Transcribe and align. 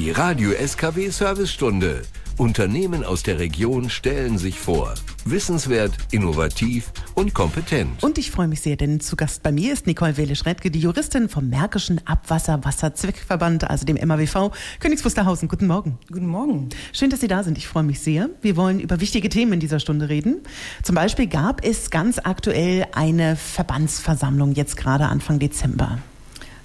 Die 0.00 0.12
Radio 0.12 0.52
SKW 0.52 1.10
Servicestunde. 1.10 2.00
Unternehmen 2.38 3.04
aus 3.04 3.22
der 3.22 3.38
Region 3.38 3.90
stellen 3.90 4.38
sich 4.38 4.58
vor. 4.58 4.94
Wissenswert, 5.26 5.92
innovativ 6.10 6.90
und 7.14 7.34
kompetent. 7.34 8.02
Und 8.02 8.16
ich 8.16 8.30
freue 8.30 8.48
mich 8.48 8.62
sehr, 8.62 8.76
denn 8.76 9.00
zu 9.00 9.14
Gast 9.14 9.42
bei 9.42 9.52
mir 9.52 9.74
ist 9.74 9.86
Nicole 9.86 10.16
Wehle-Schredke, 10.16 10.70
die 10.70 10.80
Juristin 10.80 11.28
vom 11.28 11.50
Märkischen 11.50 12.00
Abwasser-Wasser-Zweckverband, 12.06 13.68
also 13.68 13.84
dem 13.84 13.98
MAWV 14.02 14.52
Königs 14.78 15.04
Wusterhausen. 15.04 15.48
Guten 15.48 15.66
Morgen. 15.66 15.98
Guten 16.10 16.28
Morgen. 16.28 16.70
Schön, 16.94 17.10
dass 17.10 17.20
Sie 17.20 17.28
da 17.28 17.42
sind. 17.42 17.58
Ich 17.58 17.68
freue 17.68 17.82
mich 17.82 18.00
sehr. 18.00 18.30
Wir 18.40 18.56
wollen 18.56 18.80
über 18.80 19.02
wichtige 19.02 19.28
Themen 19.28 19.52
in 19.52 19.60
dieser 19.60 19.80
Stunde 19.80 20.08
reden. 20.08 20.40
Zum 20.82 20.94
Beispiel 20.94 21.26
gab 21.26 21.62
es 21.62 21.90
ganz 21.90 22.18
aktuell 22.18 22.86
eine 22.92 23.36
Verbandsversammlung 23.36 24.54
jetzt 24.54 24.78
gerade 24.78 25.08
Anfang 25.08 25.38
Dezember. 25.38 25.98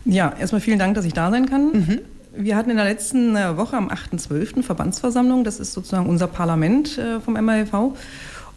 Ja, 0.06 0.34
erstmal 0.40 0.62
vielen 0.62 0.80
Dank, 0.80 0.96
dass 0.96 1.04
ich 1.04 1.14
da 1.14 1.32
sein 1.32 1.50
kann. 1.50 1.72
Mhm. 1.74 2.00
Wir 2.38 2.58
hatten 2.58 2.70
in 2.70 2.76
der 2.76 2.86
letzten 2.86 3.36
äh, 3.36 3.56
Woche 3.56 3.78
am 3.78 3.90
8.12. 3.90 4.62
Verbandsversammlung. 4.62 5.44
Das 5.44 5.60
ist 5.60 5.74
sozusagen 5.74 6.08
unser 6.08 6.28
Parlament 6.28 6.98
äh, 6.98 7.20
vom 7.22 7.34
MAV. 7.34 7.94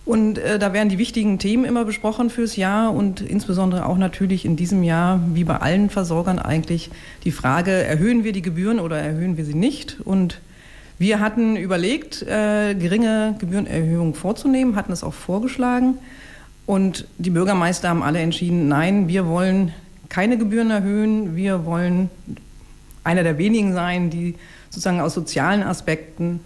Und 0.05 0.39
äh, 0.39 0.59
da 0.59 0.73
werden 0.73 0.89
die 0.89 0.99
wichtigen 0.99 1.39
Themen 1.39 1.65
immer 1.65 1.85
besprochen 1.85 2.31
fürs 2.31 2.57
Jahr 2.57 2.93
und 2.93 3.21
insbesondere 3.21 3.87
auch 3.87 3.99
natürlich 3.99 4.45
in 4.45 4.57
diesem 4.57 4.83
Jahr, 4.83 5.21
wie 5.35 5.45
bei 5.45 5.59
allen 5.59 5.91
Versorgern 5.91 6.39
eigentlich, 6.39 6.91
die 7.25 7.31
Frage, 7.31 7.71
erhöhen 7.71 8.25
wir 8.25 8.33
die 8.33 8.43
Gebühren 8.43 8.81
oder 8.81 8.99
erhöhen 8.99 9.37
wir 9.37 9.45
sie 9.45 9.55
nicht? 9.55 10.01
Und 10.01 10.41
wir 10.99 11.21
hatten 11.21 11.57
überlegt, 11.57 12.23
äh, 12.23 12.75
geringe 12.75 13.37
Gebührenerhöhungen 13.39 14.15
vorzunehmen, 14.15 14.75
hatten 14.75 14.93
es 14.93 15.05
auch 15.05 15.15
vorgeschlagen. 15.15 15.99
Und 16.67 17.07
die 17.19 17.31
Bürgermeister 17.31 17.91
haben 17.91 18.03
alle 18.03 18.19
entschieden, 18.19 18.67
nein, 18.67 19.09
wir 19.09 19.27
wollen 19.27 19.73
keine 20.09 20.39
Gebühren 20.39 20.71
erhöhen, 20.71 21.37
wir 21.37 21.65
wollen 21.65 22.11
einer 23.09 23.23
der 23.23 23.39
wenigen 23.39 23.73
sein, 23.73 24.11
die 24.11 24.35
sozusagen 24.69 25.01
aus 25.01 25.15
sozialen 25.15 25.63
Aspekten 25.63 26.41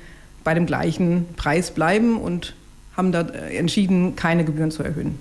bei 0.45 0.55
dem 0.55 0.65
gleichen 0.65 1.27
Preis 1.37 1.73
bleiben 1.73 2.17
und 2.17 2.55
haben 2.97 3.11
da 3.11 3.21
entschieden, 3.21 4.15
keine 4.15 4.45
Gebühren 4.45 4.71
zu 4.71 4.83
erhöhen. 4.85 5.19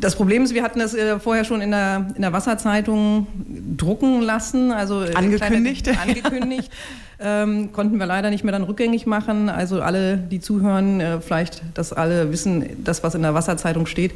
Das 0.00 0.16
Problem 0.16 0.44
ist, 0.44 0.54
wir 0.54 0.62
hatten 0.62 0.78
das 0.78 0.94
äh, 0.94 1.18
vorher 1.18 1.44
schon 1.44 1.60
in 1.60 1.70
der, 1.70 2.12
in 2.14 2.22
der 2.22 2.32
Wasserzeitung 2.32 3.26
drucken 3.76 4.22
lassen, 4.22 4.72
also 4.72 5.02
äh, 5.02 5.14
angekündigt, 5.14 5.84
kleine, 5.84 6.00
angekündigt. 6.00 6.70
ähm, 7.20 7.72
konnten 7.72 7.98
wir 7.98 8.06
leider 8.06 8.30
nicht 8.30 8.44
mehr 8.44 8.52
dann 8.52 8.62
rückgängig 8.62 9.06
machen. 9.06 9.48
Also 9.48 9.82
alle, 9.82 10.16
die 10.16 10.40
zuhören, 10.40 11.00
äh, 11.00 11.20
vielleicht, 11.20 11.62
dass 11.74 11.92
alle 11.92 12.30
wissen, 12.30 12.64
das, 12.84 13.02
was 13.02 13.14
in 13.14 13.22
der 13.22 13.34
Wasserzeitung 13.34 13.86
steht, 13.86 14.12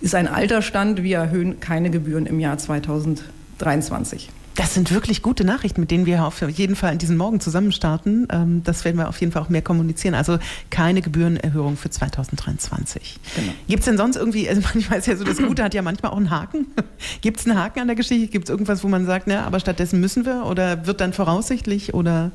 ist 0.00 0.14
ein 0.14 0.28
alter 0.28 0.62
Stand. 0.62 1.02
Wir 1.02 1.18
erhöhen 1.18 1.58
keine 1.60 1.90
Gebühren 1.90 2.26
im 2.26 2.38
Jahr 2.38 2.58
2023. 2.58 4.30
Das 4.58 4.74
sind 4.74 4.92
wirklich 4.92 5.22
gute 5.22 5.44
Nachrichten, 5.44 5.80
mit 5.80 5.92
denen 5.92 6.04
wir 6.04 6.24
auf 6.24 6.42
jeden 6.50 6.74
Fall 6.74 6.92
in 6.92 6.98
diesem 6.98 7.16
Morgen 7.16 7.38
zusammen 7.38 7.70
starten. 7.70 8.26
Ähm, 8.32 8.62
das 8.64 8.84
werden 8.84 8.96
wir 8.96 9.08
auf 9.08 9.20
jeden 9.20 9.30
Fall 9.30 9.40
auch 9.40 9.48
mehr 9.48 9.62
kommunizieren. 9.62 10.14
Also 10.16 10.40
keine 10.68 11.00
Gebührenerhöhung 11.00 11.76
für 11.76 11.90
2023. 11.90 13.20
Genau. 13.36 13.52
Gibt 13.68 13.78
es 13.78 13.84
denn 13.84 13.96
sonst 13.96 14.16
irgendwie, 14.16 14.48
also 14.48 14.60
manchmal 14.74 14.98
ist 14.98 15.06
ja 15.06 15.14
so, 15.14 15.22
das 15.22 15.38
Gute 15.38 15.62
hat 15.62 15.74
ja 15.74 15.82
manchmal 15.82 16.10
auch 16.10 16.16
einen 16.16 16.30
Haken. 16.30 16.66
Gibt 17.20 17.38
es 17.38 17.46
einen 17.46 17.56
Haken 17.56 17.82
an 17.82 17.86
der 17.86 17.94
Geschichte? 17.94 18.26
Gibt 18.26 18.46
es 18.46 18.50
irgendwas, 18.50 18.82
wo 18.82 18.88
man 18.88 19.06
sagt, 19.06 19.28
na, 19.28 19.44
aber 19.44 19.60
stattdessen 19.60 20.00
müssen 20.00 20.26
wir 20.26 20.44
oder 20.44 20.88
wird 20.88 21.00
dann 21.00 21.12
voraussichtlich 21.12 21.94
oder? 21.94 22.32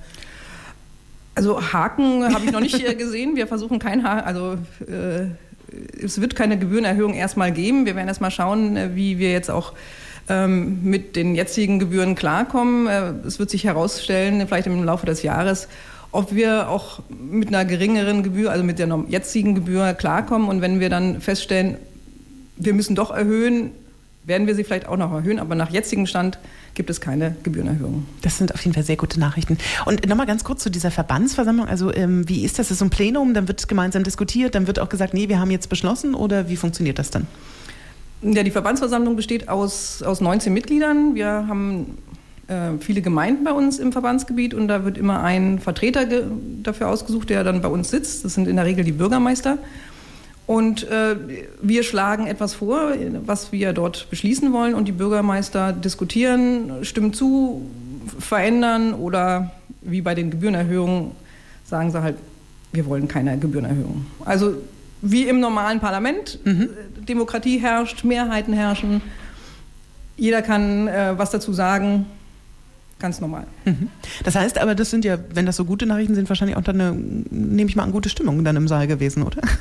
Also 1.35 1.61
Haken 1.73 2.33
habe 2.33 2.45
ich 2.45 2.53
noch 2.53 2.61
nicht 2.61 2.97
gesehen. 2.97 3.35
Wir 3.35 3.47
versuchen 3.47 3.79
kein 3.79 4.05
Haken, 4.05 4.25
also 4.25 4.57
äh, 4.87 5.25
es 6.01 6.21
wird 6.21 6.37
keine 6.37 6.57
Gebührenerhöhung 6.57 7.15
erstmal 7.15 7.51
geben. 7.51 7.85
Wir 7.85 7.97
werden 7.97 8.07
erstmal 8.07 8.31
schauen, 8.31 8.77
äh, 8.77 8.95
wie 8.95 9.19
wir 9.19 9.33
jetzt 9.33 9.51
auch 9.51 9.73
ähm, 10.29 10.79
mit 10.83 11.15
den 11.15 11.35
jetzigen 11.35 11.79
Gebühren 11.79 12.15
klarkommen. 12.15 12.87
Äh, 12.87 13.13
es 13.27 13.39
wird 13.39 13.49
sich 13.49 13.63
herausstellen, 13.65 14.45
vielleicht 14.47 14.67
im 14.67 14.83
Laufe 14.83 15.05
des 15.05 15.23
Jahres, 15.23 15.67
ob 16.11 16.33
wir 16.33 16.69
auch 16.69 17.01
mit 17.09 17.49
einer 17.49 17.65
geringeren 17.65 18.23
Gebühr, 18.23 18.51
also 18.51 18.63
mit 18.63 18.79
der 18.79 18.87
jetzigen 19.07 19.55
Gebühr 19.55 19.93
klarkommen. 19.93 20.47
Und 20.47 20.61
wenn 20.61 20.79
wir 20.79 20.89
dann 20.89 21.21
feststellen, 21.21 21.77
wir 22.55 22.73
müssen 22.73 22.95
doch 22.95 23.11
erhöhen, 23.11 23.71
werden 24.25 24.47
wir 24.47 24.55
sie 24.55 24.63
vielleicht 24.63 24.87
auch 24.87 24.97
noch 24.97 25.11
erhöhen. 25.11 25.39
Aber 25.39 25.55
nach 25.55 25.71
jetzigem 25.71 26.05
Stand 26.05 26.37
gibt 26.75 26.89
es 26.89 27.01
keine 27.01 27.35
Gebührenerhöhung. 27.43 28.05
Das 28.21 28.37
sind 28.37 28.53
auf 28.53 28.63
jeden 28.63 28.73
Fall 28.73 28.83
sehr 28.83 28.95
gute 28.95 29.19
Nachrichten. 29.19 29.57
Und 29.85 30.07
nochmal 30.07 30.25
ganz 30.25 30.43
kurz 30.43 30.63
zu 30.63 30.69
dieser 30.69 30.91
Verbandsversammlung. 30.91 31.67
Also 31.67 31.93
ähm, 31.93 32.27
wie 32.29 32.45
ist 32.45 32.59
das? 32.59 32.67
Das 32.67 32.71
ist 32.71 32.79
so 32.79 32.85
ein 32.85 32.89
Plenum, 32.89 33.33
dann 33.33 33.47
wird 33.47 33.67
gemeinsam 33.67 34.03
diskutiert, 34.03 34.55
dann 34.55 34.67
wird 34.67 34.79
auch 34.79 34.89
gesagt, 34.89 35.13
nee, 35.13 35.27
wir 35.27 35.39
haben 35.39 35.51
jetzt 35.51 35.67
beschlossen 35.67 36.15
oder 36.15 36.47
wie 36.47 36.55
funktioniert 36.55 36.97
das 36.97 37.09
dann? 37.09 37.27
Ja, 38.23 38.43
die 38.43 38.51
Verbandsversammlung 38.51 39.15
besteht 39.15 39.49
aus, 39.49 40.01
aus 40.01 40.21
19 40.21 40.53
Mitgliedern. 40.53 41.13
Wir 41.15 41.45
haben 41.47 41.97
äh, 42.47 42.77
viele 42.79 43.01
Gemeinden 43.01 43.43
bei 43.43 43.51
uns 43.51 43.79
im 43.79 43.91
Verbandsgebiet 43.91 44.53
und 44.53 44.67
da 44.67 44.85
wird 44.85 44.97
immer 44.97 45.21
ein 45.21 45.59
Vertreter 45.59 46.05
dafür 46.63 46.89
ausgesucht, 46.89 47.29
der 47.29 47.43
dann 47.43 47.61
bei 47.61 47.67
uns 47.67 47.89
sitzt. 47.89 48.23
Das 48.23 48.33
sind 48.33 48.47
in 48.47 48.55
der 48.55 48.65
Regel 48.65 48.85
die 48.85 48.91
Bürgermeister. 48.93 49.57
Und 50.45 50.89
äh, 50.89 51.15
wir 51.61 51.83
schlagen 51.83 52.27
etwas 52.27 52.53
vor, 52.53 52.93
was 53.25 53.51
wir 53.51 53.73
dort 53.73 54.09
beschließen 54.09 54.51
wollen 54.51 54.73
und 54.73 54.87
die 54.87 54.91
Bürgermeister 54.91 55.71
diskutieren, 55.71 56.83
stimmen 56.83 57.13
zu, 57.13 57.61
verändern 58.19 58.93
oder 58.93 59.51
wie 59.81 60.01
bei 60.01 60.15
den 60.15 60.31
Gebührenerhöhungen 60.31 61.11
sagen 61.63 61.91
sie 61.91 62.01
halt, 62.01 62.17
wir 62.71 62.85
wollen 62.85 63.07
keine 63.07 63.37
Gebührenerhöhung. 63.37 64.05
Also 64.25 64.55
wie 65.03 65.27
im 65.27 65.39
normalen 65.39 65.81
Parlament. 65.81 66.39
Mhm. 66.45 66.69
Demokratie 67.07 67.59
herrscht, 67.59 68.03
Mehrheiten 68.05 68.53
herrschen. 68.53 69.01
Jeder 70.15 70.41
kann 70.41 70.87
äh, 70.87 71.13
was 71.17 71.29
dazu 71.31 71.51
sagen. 71.53 72.05
Ganz 72.99 73.19
normal. 73.19 73.45
Mhm. 73.65 73.89
Das 74.23 74.35
heißt 74.35 74.57
aber, 74.57 74.75
das 74.75 74.89
sind 74.89 75.03
ja, 75.03 75.17
wenn 75.33 75.45
das 75.45 75.57
so 75.57 75.65
gute 75.65 75.85
Nachrichten 75.85 76.15
sind, 76.15 76.29
wahrscheinlich 76.29 76.55
auch 76.55 76.61
dann 76.61 76.79
eine, 76.79 76.93
nehme 76.93 77.69
ich 77.69 77.75
mal 77.75 77.83
an, 77.83 77.91
gute 77.91 78.07
Stimmung 78.07 78.45
dann 78.45 78.55
im 78.55 78.69
Saal 78.69 78.87
gewesen, 78.87 79.23
oder? 79.23 79.41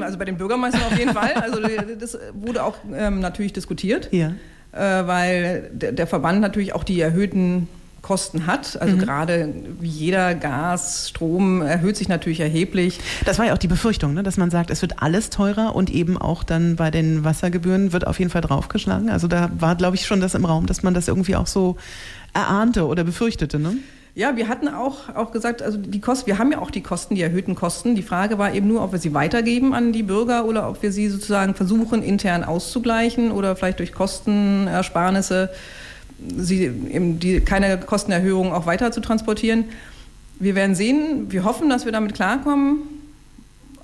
Also 0.00 0.18
bei 0.18 0.24
den 0.24 0.36
Bürgermeistern 0.36 0.82
auf 0.82 0.98
jeden 0.98 1.14
Fall. 1.14 1.34
Also 1.34 1.60
das 2.00 2.18
wurde 2.34 2.64
auch 2.64 2.78
ähm, 2.92 3.20
natürlich 3.20 3.52
diskutiert, 3.52 4.08
ja. 4.10 4.32
äh, 4.72 5.06
weil 5.06 5.70
der, 5.72 5.92
der 5.92 6.08
Verband 6.08 6.40
natürlich 6.40 6.74
auch 6.74 6.82
die 6.82 7.00
erhöhten 7.00 7.68
Kosten 8.02 8.46
hat. 8.46 8.80
Also 8.80 8.96
mhm. 8.96 9.00
gerade 9.00 9.54
wie 9.80 9.88
jeder 9.88 10.34
Gas, 10.34 11.08
Strom 11.08 11.62
erhöht 11.62 11.96
sich 11.96 12.08
natürlich 12.08 12.40
erheblich. 12.40 13.00
Das 13.24 13.38
war 13.38 13.46
ja 13.46 13.54
auch 13.54 13.58
die 13.58 13.68
Befürchtung, 13.68 14.14
ne? 14.14 14.22
dass 14.22 14.36
man 14.36 14.50
sagt, 14.50 14.70
es 14.70 14.82
wird 14.82 15.02
alles 15.02 15.30
teurer 15.30 15.74
und 15.74 15.90
eben 15.90 16.16
auch 16.16 16.44
dann 16.44 16.76
bei 16.76 16.90
den 16.90 17.24
Wassergebühren 17.24 17.92
wird 17.92 18.06
auf 18.06 18.18
jeden 18.18 18.30
Fall 18.30 18.42
draufgeschlagen. 18.42 19.10
Also 19.10 19.28
da 19.28 19.50
war, 19.58 19.76
glaube 19.76 19.96
ich, 19.96 20.06
schon 20.06 20.20
das 20.20 20.34
im 20.34 20.44
Raum, 20.44 20.66
dass 20.66 20.82
man 20.82 20.94
das 20.94 21.08
irgendwie 21.08 21.36
auch 21.36 21.46
so 21.46 21.76
erahnte 22.32 22.86
oder 22.86 23.04
befürchtete. 23.04 23.58
Ne? 23.58 23.76
Ja, 24.14 24.36
wir 24.36 24.48
hatten 24.48 24.68
auch, 24.68 25.14
auch 25.14 25.30
gesagt, 25.30 25.62
also 25.62 25.78
die 25.78 26.00
Kosten, 26.00 26.26
wir 26.26 26.38
haben 26.38 26.50
ja 26.50 26.58
auch 26.58 26.72
die 26.72 26.82
Kosten, 26.82 27.14
die 27.14 27.22
erhöhten 27.22 27.54
Kosten. 27.54 27.94
Die 27.94 28.02
Frage 28.02 28.36
war 28.36 28.52
eben 28.52 28.66
nur, 28.66 28.82
ob 28.82 28.90
wir 28.90 28.98
sie 28.98 29.14
weitergeben 29.14 29.74
an 29.74 29.92
die 29.92 30.02
Bürger 30.02 30.44
oder 30.44 30.68
ob 30.68 30.82
wir 30.82 30.90
sie 30.90 31.08
sozusagen 31.08 31.54
versuchen, 31.54 32.02
intern 32.02 32.42
auszugleichen 32.42 33.30
oder 33.30 33.54
vielleicht 33.54 33.78
durch 33.78 33.92
Kostenersparnisse 33.92 35.50
sie 36.36 36.64
eben 36.64 37.18
die, 37.20 37.40
keine 37.40 37.78
Kostenerhöhung 37.78 38.52
auch 38.52 38.66
weiter 38.66 38.92
zu 38.92 39.00
transportieren. 39.00 39.64
Wir 40.38 40.54
werden 40.54 40.74
sehen. 40.74 41.30
Wir 41.30 41.44
hoffen, 41.44 41.68
dass 41.68 41.84
wir 41.84 41.92
damit 41.92 42.14
klarkommen. 42.14 42.97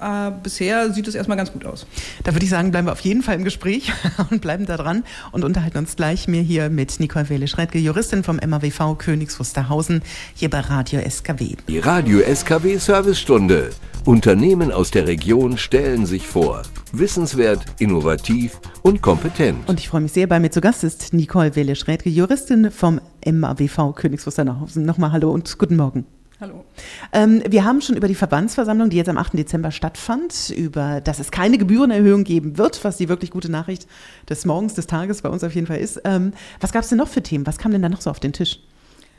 Äh, 0.01 0.33
bisher 0.43 0.93
sieht 0.93 1.09
es 1.09 1.15
erstmal 1.15 1.37
ganz 1.37 1.53
gut 1.53 1.65
aus. 1.65 1.87
Da 2.23 2.35
würde 2.35 2.45
ich 2.45 2.51
sagen, 2.51 2.71
bleiben 2.71 2.87
wir 2.87 2.93
auf 2.93 3.01
jeden 3.01 3.23
Fall 3.23 3.37
im 3.37 3.45
Gespräch 3.45 3.93
und 4.31 4.41
bleiben 4.41 4.67
da 4.67 4.77
dran 4.77 5.05
und 5.33 5.45
unterhalten 5.45 5.79
uns 5.79 5.97
gleich 5.97 6.29
mehr 6.29 6.43
hier 6.43 6.71
mit 6.71 7.01
Nicole 7.01 7.29
Wehle-Schreitke, 7.29 7.79
Juristin 7.79 8.25
vom 8.25 8.37
MAWV 8.37 8.97
Königs 8.99 9.39
Wusterhausen, 9.39 10.03
hier 10.35 10.51
bei 10.51 10.61
Radio 10.61 11.01
SKW. 11.09 11.57
Die 11.69 11.79
Radio 11.79 12.21
SKW 12.21 12.79
Servicestunde. 12.79 13.71
Unternehmen 14.05 14.71
aus 14.71 14.91
der 14.91 15.07
Region 15.07 15.57
stellen 15.57 16.05
sich 16.05 16.27
vor. 16.27 16.63
Wissenswert, 16.93 17.65
innovativ 17.79 18.61
und 18.83 19.01
kompetent. 19.01 19.67
Und 19.67 19.81
ich 19.81 19.89
freue 19.89 20.03
mich 20.03 20.13
sehr, 20.13 20.27
bei 20.27 20.39
mir 20.39 20.51
zu 20.51 20.61
Gast 20.61 20.85
ist 20.85 21.15
Nicole 21.15 21.57
Wehle-Schrädke, 21.57 22.11
Juristin 22.11 22.71
vom 22.71 23.01
MAWV 23.25 23.95
Königs 23.95 24.27
Wusterhausen. 24.27 24.85
Nochmal 24.85 25.13
Hallo 25.13 25.31
und 25.31 25.57
guten 25.59 25.77
Morgen. 25.77 26.05
Hallo. 26.41 26.65
Ähm, 27.13 27.43
wir 27.49 27.65
haben 27.65 27.81
schon 27.81 27.97
über 27.97 28.09
die 28.09 28.17
Verbandsversammlung, 28.17 28.91
die 28.91 28.97
jetzt 28.97 29.09
am 29.09 29.19
8. 29.19 29.35
Dezember 29.35 29.71
stattfand, 29.71 30.51
über, 30.51 31.01
dass 31.01 31.21
es 31.21 31.31
keine 31.31 31.59
Gebührenerhöhung 31.59 32.25
geben 32.25 32.59
wird, 32.59 32.83
was 32.83 32.97
die 32.97 33.09
wirklich 33.09 33.31
gute 33.31 33.51
Nachricht 33.51 33.87
des 34.29 34.45
Morgens, 34.45 34.75
des 34.75 34.89
Tages 34.89 35.23
bei 35.23 35.29
uns 35.29 35.45
auf 35.45 35.55
jeden 35.55 35.69
Fall 35.69 35.79
ist. 35.79 36.01
Ähm, 36.05 36.33
was 36.61 36.73
gab 36.73 36.83
es 36.83 36.89
denn 36.89 36.99
noch 36.99 37.09
für 37.09 37.23
Themen? 37.23 37.47
Was 37.47 37.59
kam 37.59 37.71
denn 37.71 37.83
da 37.83 37.89
noch 37.89 38.01
so 38.01 38.11
auf 38.11 38.19
den 38.19 38.33
Tisch? 38.33 38.59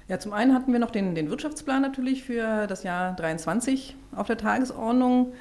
Ja, 0.10 0.20
zum 0.20 0.34
einen 0.34 0.54
hatten 0.54 0.74
wir 0.74 0.80
noch 0.80 0.92
den, 0.92 1.16
den 1.16 1.30
Wirtschaftsplan 1.30 1.82
natürlich 1.82 2.24
für 2.24 2.68
das 2.68 2.84
Jahr 2.84 3.16
23 3.16 3.96
auf 4.16 4.28
der 4.28 4.38
Tagesordnung. 4.38 5.32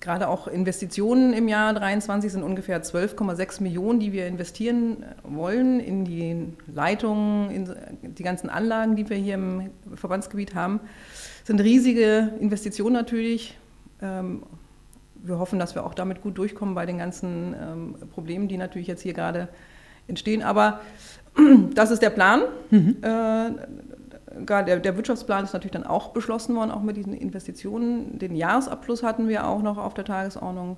Gerade 0.00 0.28
auch 0.28 0.46
Investitionen 0.46 1.32
im 1.32 1.48
Jahr 1.48 1.72
23 1.72 2.30
sind 2.30 2.42
ungefähr 2.42 2.82
12,6 2.82 3.62
Millionen, 3.62 3.98
die 3.98 4.12
wir 4.12 4.26
investieren 4.26 5.04
wollen 5.22 5.80
in 5.80 6.04
die 6.04 6.52
Leitungen, 6.72 7.50
in 7.50 8.14
die 8.14 8.22
ganzen 8.22 8.50
Anlagen, 8.50 8.94
die 8.94 9.08
wir 9.08 9.16
hier 9.16 9.34
im 9.34 9.70
Verbandsgebiet 9.94 10.54
haben. 10.54 10.80
Das 11.40 11.48
sind 11.48 11.60
riesige 11.60 12.32
Investitionen 12.40 12.92
natürlich. 12.92 13.56
Ähm, 14.02 14.42
wir 15.14 15.38
hoffen, 15.38 15.58
dass 15.58 15.74
wir 15.74 15.84
auch 15.84 15.94
damit 15.94 16.22
gut 16.22 16.36
durchkommen 16.36 16.74
bei 16.74 16.86
den 16.86 16.98
ganzen 16.98 17.54
ähm, 17.54 17.94
Problemen, 18.12 18.48
die 18.48 18.58
natürlich 18.58 18.88
jetzt 18.88 19.02
hier 19.02 19.14
gerade 19.14 19.48
entstehen. 20.08 20.42
Aber 20.42 20.80
das 21.74 21.90
ist 21.90 22.02
der 22.02 22.10
Plan. 22.10 22.42
Mhm. 22.70 22.96
Der, 24.40 24.78
der, 24.78 24.96
Wirtschaftsplan 24.96 25.44
ist 25.44 25.52
natürlich 25.52 25.72
dann 25.72 25.86
auch 25.86 26.10
beschlossen 26.10 26.54
worden, 26.56 26.70
auch 26.70 26.82
mit 26.82 26.96
diesen 26.96 27.14
Investitionen. 27.14 28.18
Den 28.18 28.34
Jahresabschluss 28.34 29.02
hatten 29.02 29.28
wir 29.28 29.46
auch 29.46 29.62
noch 29.62 29.78
auf 29.78 29.94
der 29.94 30.04
Tagesordnung. 30.04 30.76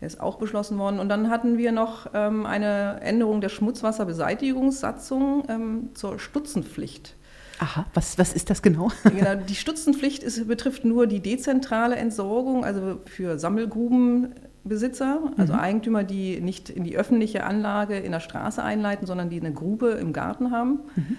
Der 0.00 0.06
ist 0.06 0.20
auch 0.20 0.36
beschlossen 0.36 0.78
worden. 0.78 0.98
Und 0.98 1.08
dann 1.08 1.30
hatten 1.30 1.56
wir 1.58 1.72
noch 1.72 2.08
ähm, 2.12 2.44
eine 2.44 3.00
Änderung 3.00 3.40
der 3.40 3.48
Schmutzwasserbeseitigungssatzung 3.48 5.44
ähm, 5.48 5.88
zur 5.94 6.18
Stutzenpflicht. 6.18 7.14
Aha, 7.58 7.86
was, 7.94 8.18
was 8.18 8.34
ist 8.34 8.50
das 8.50 8.60
genau? 8.60 8.90
genau 9.04 9.34
die 9.36 9.54
Stutzenpflicht 9.54 10.22
ist, 10.22 10.46
betrifft 10.46 10.84
nur 10.84 11.06
die 11.06 11.20
dezentrale 11.20 11.96
Entsorgung, 11.96 12.64
also 12.64 12.98
für 13.06 13.38
Sammelgrubenbesitzer, 13.38 15.32
also 15.38 15.54
mhm. 15.54 15.58
Eigentümer, 15.58 16.04
die 16.04 16.40
nicht 16.40 16.68
in 16.68 16.84
die 16.84 16.98
öffentliche 16.98 17.44
Anlage 17.44 17.96
in 17.96 18.12
der 18.12 18.20
Straße 18.20 18.62
einleiten, 18.62 19.06
sondern 19.06 19.30
die 19.30 19.40
eine 19.40 19.52
Grube 19.52 19.90
im 19.92 20.12
Garten 20.12 20.50
haben. 20.50 20.80
Mhm. 20.94 21.16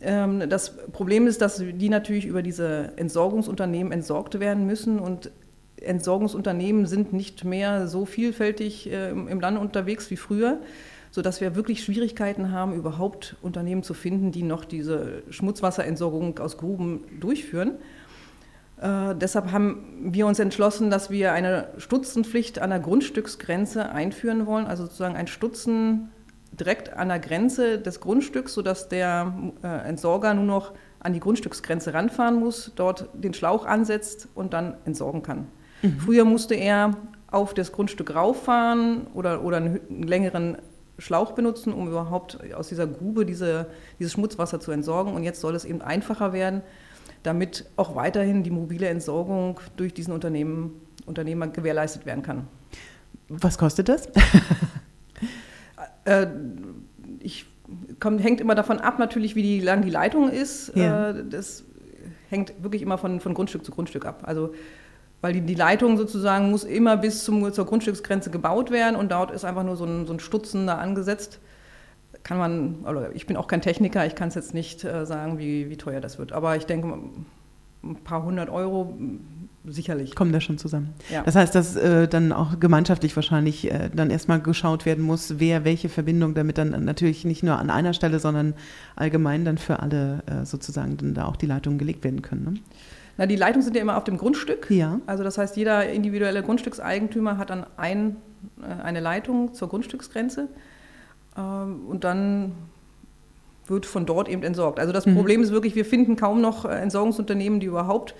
Ähm, 0.00 0.48
das 0.48 0.76
Problem 0.92 1.26
ist, 1.26 1.40
dass 1.40 1.56
die 1.58 1.88
natürlich 1.88 2.26
über 2.26 2.42
diese 2.42 2.92
Entsorgungsunternehmen 2.96 3.92
entsorgt 3.92 4.40
werden 4.40 4.66
müssen 4.66 4.98
und 4.98 5.30
Entsorgungsunternehmen 5.76 6.86
sind 6.86 7.12
nicht 7.12 7.44
mehr 7.44 7.86
so 7.86 8.06
vielfältig 8.06 8.90
äh, 8.90 9.10
im 9.10 9.40
Land 9.40 9.58
unterwegs 9.58 10.10
wie 10.10 10.16
früher 10.16 10.58
sodass 11.16 11.40
wir 11.40 11.56
wirklich 11.56 11.82
Schwierigkeiten 11.82 12.52
haben, 12.52 12.74
überhaupt 12.74 13.36
Unternehmen 13.40 13.82
zu 13.82 13.94
finden, 13.94 14.32
die 14.32 14.42
noch 14.42 14.66
diese 14.66 15.22
Schmutzwasserentsorgung 15.30 16.38
aus 16.40 16.58
Gruben 16.58 17.04
durchführen. 17.20 17.76
Äh, 18.78 19.14
deshalb 19.14 19.50
haben 19.50 20.12
wir 20.12 20.26
uns 20.26 20.38
entschlossen, 20.38 20.90
dass 20.90 21.08
wir 21.08 21.32
eine 21.32 21.68
Stutzenpflicht 21.78 22.58
an 22.58 22.68
der 22.68 22.80
Grundstücksgrenze 22.80 23.88
einführen 23.88 24.44
wollen, 24.44 24.66
also 24.66 24.84
sozusagen 24.84 25.16
ein 25.16 25.26
Stutzen 25.26 26.10
direkt 26.58 26.92
an 26.92 27.08
der 27.08 27.18
Grenze 27.18 27.78
des 27.78 28.00
Grundstücks, 28.00 28.54
sodass 28.54 28.88
der 28.88 29.32
äh, 29.62 29.88
Entsorger 29.88 30.34
nur 30.34 30.44
noch 30.44 30.72
an 31.00 31.12
die 31.12 31.20
Grundstücksgrenze 31.20 31.94
ranfahren 31.94 32.40
muss, 32.40 32.72
dort 32.74 33.08
den 33.12 33.34
Schlauch 33.34 33.64
ansetzt 33.64 34.28
und 34.34 34.52
dann 34.52 34.76
entsorgen 34.84 35.22
kann. 35.22 35.46
Mhm. 35.82 35.98
Früher 35.98 36.24
musste 36.24 36.54
er 36.54 36.96
auf 37.30 37.54
das 37.54 37.72
Grundstück 37.72 38.14
rauffahren 38.14 39.06
oder, 39.14 39.44
oder 39.44 39.58
einen 39.58 40.02
längeren 40.02 40.58
Schlauch 40.98 41.32
benutzen, 41.32 41.72
um 41.72 41.88
überhaupt 41.88 42.38
aus 42.54 42.68
dieser 42.68 42.86
Grube 42.86 43.26
diese, 43.26 43.66
dieses 43.98 44.12
Schmutzwasser 44.12 44.60
zu 44.60 44.72
entsorgen. 44.72 45.12
Und 45.14 45.22
jetzt 45.22 45.40
soll 45.40 45.54
es 45.54 45.64
eben 45.64 45.82
einfacher 45.82 46.32
werden, 46.32 46.62
damit 47.22 47.66
auch 47.76 47.94
weiterhin 47.94 48.42
die 48.42 48.50
mobile 48.50 48.88
Entsorgung 48.88 49.60
durch 49.76 49.92
diesen 49.92 50.12
Unternehmen, 50.12 50.80
Unternehmer 51.04 51.48
gewährleistet 51.48 52.06
werden 52.06 52.22
kann. 52.22 52.48
Was 53.28 53.58
kostet 53.58 53.88
das? 53.88 54.08
äh, 56.06 56.26
ich, 57.20 57.46
kommt, 58.00 58.22
hängt 58.22 58.40
immer 58.40 58.54
davon 58.54 58.78
ab, 58.78 58.98
natürlich, 58.98 59.36
wie 59.36 59.42
die, 59.42 59.60
lang 59.60 59.82
die 59.82 59.90
Leitung 59.90 60.30
ist. 60.30 60.72
Ja. 60.74 61.10
Äh, 61.10 61.24
das 61.28 61.64
hängt 62.30 62.54
wirklich 62.62 62.82
immer 62.82 62.98
von, 62.98 63.20
von 63.20 63.34
Grundstück 63.34 63.64
zu 63.64 63.72
Grundstück 63.72 64.06
ab. 64.06 64.22
Also 64.22 64.52
weil 65.20 65.32
die, 65.32 65.40
die 65.40 65.54
Leitung 65.54 65.96
sozusagen 65.96 66.50
muss 66.50 66.64
immer 66.64 66.96
bis 66.96 67.24
zum, 67.24 67.52
zur 67.52 67.66
Grundstücksgrenze 67.66 68.30
gebaut 68.30 68.70
werden 68.70 68.96
und 68.96 69.10
dort 69.10 69.30
ist 69.30 69.44
einfach 69.44 69.64
nur 69.64 69.76
so 69.76 69.84
ein, 69.84 70.06
so 70.06 70.12
ein 70.12 70.20
Stutzen 70.20 70.66
da 70.66 70.76
angesetzt. 70.76 71.40
Kann 72.22 72.38
man, 72.38 72.76
also 72.84 73.06
ich 73.14 73.26
bin 73.26 73.36
auch 73.36 73.46
kein 73.46 73.60
Techniker, 73.60 74.04
ich 74.06 74.14
kann 74.14 74.28
es 74.28 74.34
jetzt 74.34 74.52
nicht 74.52 74.84
äh, 74.84 75.06
sagen, 75.06 75.38
wie, 75.38 75.70
wie 75.70 75.76
teuer 75.76 76.00
das 76.00 76.18
wird. 76.18 76.32
Aber 76.32 76.56
ich 76.56 76.66
denke, 76.66 76.98
ein 77.82 77.96
paar 78.04 78.24
hundert 78.24 78.50
Euro 78.50 78.96
sicherlich. 79.66 80.14
Kommen 80.14 80.32
da 80.32 80.40
schon 80.40 80.58
zusammen. 80.58 80.94
Ja. 81.10 81.22
Das 81.22 81.34
heißt, 81.34 81.54
dass 81.54 81.76
äh, 81.76 82.08
dann 82.08 82.32
auch 82.32 82.60
gemeinschaftlich 82.60 83.14
wahrscheinlich 83.16 83.70
äh, 83.70 83.90
dann 83.94 84.10
erstmal 84.10 84.40
geschaut 84.40 84.86
werden 84.86 85.04
muss, 85.04 85.38
wer 85.38 85.64
welche 85.64 85.88
Verbindung, 85.88 86.34
damit 86.34 86.58
dann 86.58 86.84
natürlich 86.84 87.24
nicht 87.24 87.42
nur 87.42 87.58
an 87.58 87.70
einer 87.70 87.92
Stelle, 87.92 88.18
sondern 88.18 88.54
allgemein 88.94 89.44
dann 89.44 89.58
für 89.58 89.80
alle 89.80 90.22
äh, 90.26 90.44
sozusagen 90.44 90.96
dann 90.96 91.14
da 91.14 91.26
auch 91.26 91.36
die 91.36 91.46
Leitungen 91.46 91.78
gelegt 91.78 92.04
werden 92.04 92.22
können. 92.22 92.44
Ne? 92.44 92.54
Na, 93.18 93.26
die 93.26 93.36
Leitungen 93.36 93.62
sind 93.62 93.74
ja 93.76 93.82
immer 93.82 93.96
auf 93.96 94.04
dem 94.04 94.18
Grundstück. 94.18 94.70
Ja. 94.70 95.00
Also 95.06 95.24
das 95.24 95.38
heißt, 95.38 95.56
jeder 95.56 95.88
individuelle 95.88 96.42
Grundstückseigentümer 96.42 97.38
hat 97.38 97.50
dann 97.50 97.66
ein, 97.76 98.16
äh, 98.60 98.82
eine 98.82 99.00
Leitung 99.00 99.54
zur 99.54 99.68
Grundstücksgrenze 99.68 100.48
ähm, 101.36 101.86
und 101.86 102.04
dann 102.04 102.52
wird 103.66 103.86
von 103.86 104.06
dort 104.06 104.28
eben 104.28 104.42
entsorgt. 104.42 104.78
Also 104.78 104.92
das 104.92 105.06
mhm. 105.06 105.16
Problem 105.16 105.42
ist 105.42 105.50
wirklich, 105.50 105.74
wir 105.74 105.84
finden 105.84 106.16
kaum 106.16 106.40
noch 106.40 106.64
äh, 106.64 106.68
Entsorgungsunternehmen, 106.68 107.58
die 107.60 107.66
überhaupt 107.66 108.14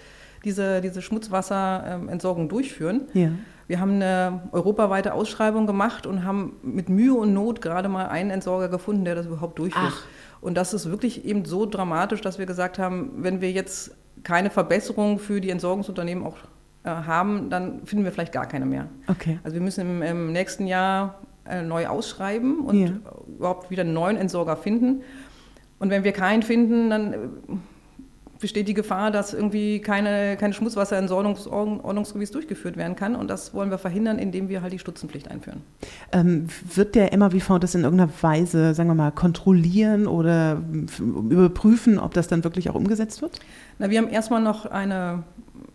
diese, 0.47 0.81
diese 0.81 1.03
Schmutzwasserentsorgung 1.03 2.49
durchführen. 2.49 3.03
Ja. 3.13 3.33
Wir 3.67 3.81
haben 3.81 3.95
eine 3.95 4.49
europaweite 4.53 5.13
Ausschreibung 5.13 5.67
gemacht 5.67 6.07
und 6.07 6.25
haben 6.25 6.57
mit 6.63 6.89
Mühe 6.89 7.15
und 7.15 7.35
Not 7.35 7.61
gerade 7.61 7.89
mal 7.89 8.07
einen 8.07 8.31
Entsorger 8.31 8.69
gefunden, 8.69 9.05
der 9.05 9.17
das 9.17 9.27
überhaupt 9.27 9.59
durchführt. 9.59 9.93
Ach. 9.95 10.05
Und 10.41 10.57
das 10.57 10.73
ist 10.73 10.89
wirklich 10.89 11.25
eben 11.25 11.45
so 11.45 11.67
dramatisch, 11.67 12.21
dass 12.21 12.39
wir 12.39 12.47
gesagt 12.47 12.79
haben, 12.79 13.11
wenn 13.17 13.41
wir 13.41 13.51
jetzt 13.51 13.97
keine 14.23 14.51
Verbesserung 14.51 15.19
für 15.19 15.41
die 15.41 15.51
Entsorgungsunternehmen 15.51 16.25
auch 16.25 16.37
äh, 16.85 16.91
haben, 16.91 17.51
dann 17.51 17.85
finden 17.85 18.05
wir 18.05 18.13
vielleicht 18.13 18.33
gar 18.33 18.47
keine 18.47 18.67
mehr. 18.67 18.87
Okay. 19.09 19.41
Also 19.43 19.55
wir 19.55 19.61
müssen 19.61 19.81
im, 19.81 20.03
im 20.03 20.33
nächsten 20.33 20.69
Jahr 20.69 21.21
äh, 21.49 21.63
neu 21.63 21.89
ausschreiben 21.89 22.61
und 22.61 22.77
ja. 22.77 22.91
überhaupt 23.27 23.71
wieder 23.71 23.83
einen 23.83 23.95
neuen 23.95 24.17
Entsorger 24.17 24.57
finden. 24.57 25.03
Und 25.81 25.91
wenn 25.91 26.05
wir 26.05 26.13
keinen 26.13 26.43
finden, 26.43 26.91
dann 26.91 27.13
äh, 27.13 27.17
besteht 28.41 28.69
die 28.69 28.75
Gefahr, 28.75 29.11
dass 29.11 29.33
irgendwie 29.33 29.81
keine, 29.81 30.37
keine 30.37 30.53
Schmutzwasserentsorgung 30.53 31.37
ordnungsgemäß 31.83 32.31
durchgeführt 32.31 32.77
werden 32.77 32.97
kann. 32.97 33.17
Und 33.17 33.29
das 33.29 33.55
wollen 33.55 33.71
wir 33.71 33.79
verhindern, 33.79 34.19
indem 34.19 34.49
wir 34.49 34.63
halt 34.63 34.73
die 34.73 34.79
Stutzenpflicht 34.79 35.31
einführen. 35.31 35.63
Ähm, 36.13 36.49
wird 36.75 36.95
der 36.95 37.17
MAWV 37.17 37.59
das 37.59 37.75
in 37.75 37.85
irgendeiner 37.85 38.11
Weise, 38.21 38.75
sagen 38.75 38.89
wir 38.89 38.95
mal, 38.95 39.13
kontrollieren 39.13 40.07
oder 40.07 40.63
überprüfen, 40.99 41.99
ob 41.99 42.15
das 42.15 42.29
dann 42.29 42.45
wirklich 42.45 42.71
auch 42.71 42.75
umgesetzt 42.75 43.23
wird? 43.23 43.41
Na, 43.79 43.91
wir 43.91 43.99
haben 43.99 44.09
erstmal 44.09 44.43
noch 44.43 44.67
eine, 44.67 45.23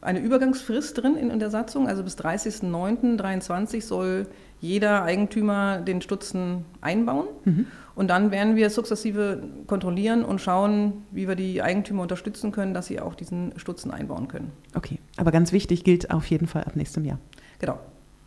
eine 0.01 0.19
Übergangsfrist 0.19 1.01
drin 1.01 1.15
in, 1.15 1.29
in 1.29 1.39
der 1.39 1.49
Satzung. 1.49 1.87
Also 1.87 2.03
bis 2.03 2.17
30.09.2023 2.17 3.81
soll 3.81 4.27
jeder 4.59 5.03
Eigentümer 5.03 5.79
den 5.79 6.01
Stutzen 6.01 6.65
einbauen. 6.81 7.27
Mhm. 7.45 7.65
Und 7.95 8.07
dann 8.07 8.31
werden 8.31 8.55
wir 8.55 8.69
sukzessive 8.69 9.43
kontrollieren 9.67 10.23
und 10.23 10.39
schauen, 10.39 11.03
wie 11.11 11.27
wir 11.27 11.35
die 11.35 11.61
Eigentümer 11.61 12.03
unterstützen 12.03 12.51
können, 12.51 12.73
dass 12.73 12.87
sie 12.87 12.99
auch 12.99 13.15
diesen 13.15 13.53
Stutzen 13.57 13.91
einbauen 13.91 14.27
können. 14.27 14.51
Okay, 14.73 14.99
aber 15.17 15.31
ganz 15.31 15.51
wichtig 15.51 15.83
gilt 15.83 16.11
auf 16.11 16.25
jeden 16.27 16.47
Fall 16.47 16.63
ab 16.63 16.75
nächstem 16.75 17.05
Jahr. 17.05 17.19
Genau. 17.59 17.79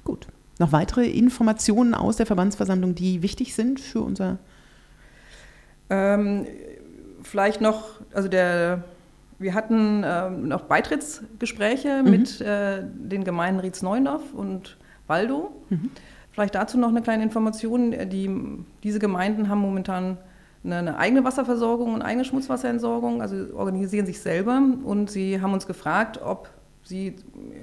Gut. 0.05 0.27
Noch 0.59 0.73
weitere 0.73 1.09
Informationen 1.09 1.95
aus 1.95 2.17
der 2.17 2.27
Verbandsversammlung, 2.27 2.95
die 2.95 3.23
wichtig 3.23 3.55
sind 3.55 3.81
für 3.81 4.01
unser. 4.01 4.39
Ähm, 5.91 6.47
vielleicht 7.23 7.61
noch, 7.61 8.01
also 8.13 8.29
der, 8.29 8.85
wir 9.39 9.55
hatten 9.55 10.03
ähm, 10.05 10.49
noch 10.49 10.63
Beitrittsgespräche 10.63 12.03
mhm. 12.05 12.11
mit 12.11 12.41
äh, 12.41 12.83
den 12.85 13.25
Gemeinden 13.25 13.61
Rietz-Neuendorf 13.61 14.33
und 14.33 14.77
Waldow. 15.07 15.51
Mhm. 15.71 15.91
Vielleicht 16.35 16.57
dazu 16.57 16.79
noch 16.79 16.89
eine 16.89 17.01
kleine 17.01 17.23
Information. 17.23 17.95
Die, 18.11 18.29
diese 18.83 18.99
Gemeinden 18.99 19.49
haben 19.49 19.61
momentan 19.61 20.19
eine, 20.65 20.79
eine, 20.79 20.99
eigene 20.99 21.23
Wasserversorgung 21.23 21.95
und 21.95 22.03
eigene 22.03 22.25
Schmutzwasserentsorgung, 22.25 23.23
also 23.23 23.55
organisieren 23.55 24.05
sich 24.05 24.21
selber 24.21 24.61
und 24.83 25.11
sie 25.11 25.41
haben 25.41 25.53
uns 25.53 25.69
gefragt, 25.69 26.21
ob 26.21 26.49
sie 26.83 27.15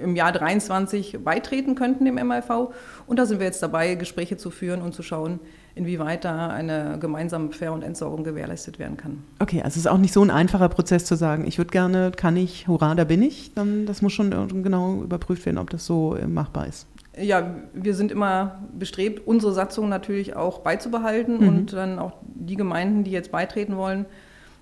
im 0.02 0.16
Jahr 0.16 0.32
23 0.32 1.20
beitreten 1.22 1.76
könnten 1.76 2.06
dem 2.06 2.16
MLV. 2.16 2.74
Und 3.08 3.20
da 3.20 3.26
sind 3.26 3.40
wir 3.40 3.46
jetzt 3.46 3.62
dabei, 3.62 3.96
Gespräche 3.96 4.38
zu 4.38 4.50
führen 4.50 4.82
und 4.82 4.94
zu 4.94 5.04
schauen, 5.04 5.40
inwieweit 5.76 6.24
da 6.24 6.48
eine 6.48 6.98
gemeinsame 7.00 7.52
Fair- 7.52 7.74
und 7.74 7.84
Entsorgung 7.84 8.24
gewährleistet 8.24 8.80
werden 8.80 8.96
kann. 8.96 9.24
Okay, 9.40 9.58
also 9.58 9.74
es 9.74 9.78
ist 9.78 9.88
auch 9.88 9.98
nicht 9.98 10.14
so 10.14 10.24
ein 10.24 10.32
einfacher 10.32 10.70
Prozess 10.70 11.04
zu 11.04 11.16
sagen, 11.16 11.46
ich 11.46 11.58
würde 11.58 11.72
gerne, 11.72 12.12
kann 12.16 12.38
ich, 12.38 12.68
hurra, 12.70 12.96
da 12.96 13.04
bin 13.04 13.22
ich. 13.22 13.54
Dann, 13.54 13.86
das 13.86 14.02
muss 14.02 14.14
schon 14.14 14.32
genau 14.64 15.02
überprüft 15.04 15.46
werden, 15.46 15.58
ob 15.58 15.70
das 15.70 15.86
so 15.86 16.18
machbar 16.28 16.68
ist 16.68 16.88
ja, 17.20 17.56
wir 17.74 17.94
sind 17.94 18.12
immer 18.12 18.68
bestrebt, 18.78 19.26
unsere 19.26 19.54
Satzung 19.54 19.90
natürlich 19.90 20.36
auch 20.36 20.60
beizubehalten 20.60 21.42
mhm. 21.42 21.48
und 21.48 21.74
dann 21.74 22.00
auch 22.00 22.14
die 22.24 22.56
Gemeinden, 22.56 23.04
die 23.04 23.12
jetzt 23.12 23.32
beitreten 23.32 23.76
wollen, 23.76 24.06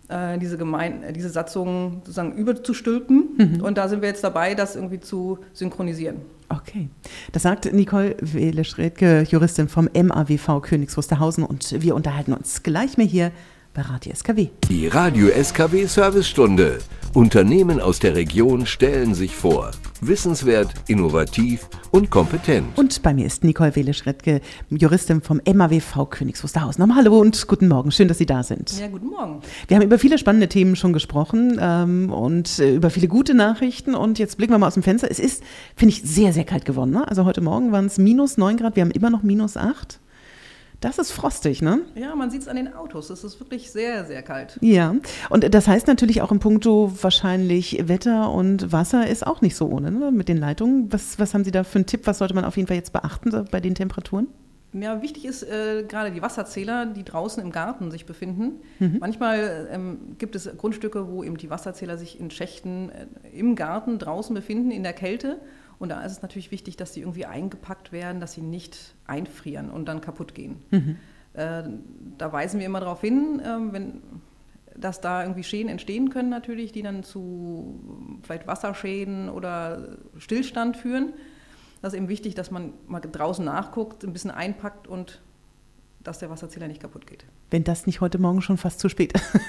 äh, 0.07 0.39
diese, 0.39 0.57
Gemeinde, 0.57 1.07
äh, 1.07 1.13
diese 1.13 1.29
Satzung 1.29 2.01
sozusagen 2.03 2.33
überzustülpen. 2.33 3.29
Mhm. 3.37 3.61
Und 3.61 3.77
da 3.77 3.87
sind 3.87 4.01
wir 4.01 4.09
jetzt 4.09 4.23
dabei, 4.23 4.55
das 4.55 4.75
irgendwie 4.75 4.99
zu 4.99 5.39
synchronisieren. 5.53 6.17
Okay. 6.49 6.89
Das 7.31 7.43
sagt 7.43 7.71
Nicole 7.71 8.15
Wehle-Schredke, 8.19 9.27
Juristin 9.29 9.69
vom 9.69 9.87
MAWV 9.93 10.61
Königs 10.61 10.97
Wusterhausen. 10.97 11.43
Und 11.43 11.81
wir 11.81 11.93
unterhalten 11.93 12.33
uns 12.33 12.63
gleich 12.63 12.97
mehr 12.97 13.05
hier 13.05 13.31
bei 13.79 13.85
Radio 13.85 14.13
SKW. 14.13 14.47
Die 14.69 14.87
Radio 14.87 15.29
SKW 15.29 15.85
Servicestunde. 15.85 16.79
Unternehmen 17.13 17.79
aus 17.79 17.99
der 17.99 18.13
Region 18.13 18.65
stellen 18.65 19.15
sich 19.15 19.33
vor. 19.33 19.71
Wissenswert, 20.01 20.73
innovativ 20.87 21.69
und 21.91 22.09
kompetent. 22.09 22.77
Und 22.77 23.01
bei 23.01 23.13
mir 23.13 23.25
ist 23.25 23.45
Nicole 23.45 23.73
Wehle-Schredke, 23.75 24.41
Juristin 24.69 25.21
vom 25.21 25.39
MAWV 25.47 26.09
Königs 26.09 26.43
Wusterhausen. 26.43 26.81
Nochmal 26.81 26.97
hallo 26.97 27.19
und 27.19 27.47
guten 27.47 27.69
Morgen. 27.69 27.91
Schön, 27.91 28.09
dass 28.09 28.17
Sie 28.17 28.25
da 28.25 28.43
sind. 28.43 28.77
Ja, 28.77 28.87
guten 28.87 29.07
Morgen. 29.07 29.41
Wir 29.69 29.77
haben 29.77 29.83
über 29.83 29.97
viele 29.97 30.17
spannende 30.17 30.49
Themen 30.49 30.75
schon 30.75 30.91
gesprochen 30.91 31.57
ähm, 31.61 32.11
und 32.11 32.59
äh, 32.59 32.75
über 32.75 32.89
viele 32.89 33.07
gute 33.07 33.33
Nachrichten. 33.33 33.95
Und 33.95 34.19
jetzt 34.19 34.37
blicken 34.37 34.53
wir 34.53 34.57
mal 34.57 34.67
aus 34.67 34.73
dem 34.73 34.83
Fenster. 34.83 35.09
Es 35.09 35.19
ist, 35.19 35.41
finde 35.77 35.93
ich, 35.93 36.01
sehr, 36.03 36.33
sehr 36.33 36.43
kalt 36.43 36.65
geworden. 36.65 36.91
Ne? 36.91 37.07
Also 37.07 37.23
heute 37.23 37.39
Morgen 37.39 37.71
waren 37.71 37.85
es 37.85 37.97
minus 37.97 38.37
9 38.37 38.57
Grad. 38.57 38.75
Wir 38.75 38.83
haben 38.83 38.91
immer 38.91 39.09
noch 39.09 39.23
minus 39.23 39.55
8. 39.55 40.01
Das 40.81 40.97
ist 40.97 41.11
frostig, 41.11 41.61
ne? 41.61 41.81
Ja, 41.95 42.15
man 42.15 42.31
sieht 42.31 42.41
es 42.41 42.47
an 42.47 42.55
den 42.55 42.73
Autos. 42.73 43.09
Es 43.09 43.23
ist 43.23 43.39
wirklich 43.39 43.71
sehr, 43.71 44.05
sehr 44.05 44.21
kalt. 44.21 44.57
Ja, 44.61 44.95
und 45.29 45.53
das 45.53 45.67
heißt 45.67 45.87
natürlich 45.87 46.21
auch 46.21 46.31
im 46.31 46.39
Punkto 46.39 46.91
wahrscheinlich 47.01 47.87
Wetter 47.87 48.31
und 48.31 48.71
Wasser 48.71 49.07
ist 49.07 49.27
auch 49.27 49.41
nicht 49.41 49.55
so 49.55 49.67
ohne, 49.67 49.91
ne? 49.91 50.11
Mit 50.11 50.29
den 50.29 50.37
Leitungen. 50.37 50.91
Was, 50.91 51.19
was 51.19 51.33
haben 51.33 51.43
Sie 51.43 51.51
da 51.51 51.63
für 51.63 51.79
einen 51.79 51.85
Tipp? 51.85 52.01
Was 52.05 52.19
sollte 52.19 52.33
man 52.33 52.45
auf 52.45 52.55
jeden 52.55 52.67
Fall 52.67 52.77
jetzt 52.77 52.93
beachten 52.93 53.31
bei 53.51 53.59
den 53.59 53.75
Temperaturen? 53.75 54.27
Ja, 54.71 55.01
wichtig 55.01 55.25
ist 55.25 55.43
äh, 55.43 55.83
gerade 55.87 56.11
die 56.11 56.21
Wasserzähler, 56.21 56.85
die 56.85 57.03
draußen 57.03 57.41
im 57.41 57.51
Garten 57.51 57.89
sich 57.89 58.05
befinden. 58.05 58.61
Mhm. 58.77 58.97
Manchmal 58.99 59.67
ähm, 59.71 60.15
gibt 60.19 60.35
es 60.35 60.49
Grundstücke, 60.57 61.09
wo 61.09 61.23
eben 61.23 61.37
die 61.37 61.49
Wasserzähler 61.49 61.97
sich 61.97 62.19
in 62.19 62.29
Schächten 62.29 62.89
äh, 62.89 63.07
im 63.37 63.55
Garten 63.55 63.97
draußen 63.97 64.33
befinden, 64.35 64.69
in 64.69 64.83
der 64.83 64.93
Kälte. 64.93 65.39
Und 65.79 65.89
da 65.89 66.01
ist 66.01 66.11
es 66.11 66.21
natürlich 66.21 66.51
wichtig, 66.51 66.75
dass 66.75 66.91
die 66.91 66.99
irgendwie 67.01 67.25
eingepackt 67.25 67.91
werden, 67.91 68.19
dass 68.19 68.33
sie 68.33 68.41
nicht 68.41 68.95
einfrieren 69.07 69.69
und 69.69 69.85
dann 69.85 70.01
kaputt 70.01 70.35
gehen. 70.35 70.61
Mhm. 70.71 70.97
Äh, 71.33 71.63
da 72.17 72.31
weisen 72.33 72.59
wir 72.59 72.65
immer 72.65 72.81
darauf 72.81 73.01
hin, 73.01 73.39
äh, 73.39 73.73
wenn, 73.73 74.01
dass 74.75 74.99
da 74.99 75.23
irgendwie 75.23 75.43
Schäden 75.43 75.69
entstehen 75.69 76.09
können 76.09 76.29
natürlich, 76.29 76.73
die 76.73 76.81
dann 76.81 77.03
zu 77.03 77.79
vielleicht 78.23 78.45
Wasserschäden 78.45 79.29
oder 79.29 79.97
Stillstand 80.17 80.75
führen. 80.75 81.13
Das 81.81 81.93
ist 81.93 81.97
eben 81.97 82.09
wichtig, 82.09 82.35
dass 82.35 82.51
man 82.51 82.73
mal 82.87 82.99
draußen 82.99 83.43
nachguckt, 83.43 84.03
ein 84.03 84.11
bisschen 84.11 84.31
einpackt 84.31 84.87
und 84.87 85.21
dass 86.03 86.19
der 86.19 86.29
Wasserzähler 86.29 86.67
nicht 86.67 86.81
kaputt 86.81 87.07
geht. 87.07 87.25
Wenn 87.51 87.63
das 87.63 87.85
nicht 87.85 88.01
heute 88.01 88.19
Morgen 88.19 88.41
schon 88.41 88.57
fast 88.57 88.79
zu 88.79 88.89
spät 88.89 89.13
ist. 89.13 89.39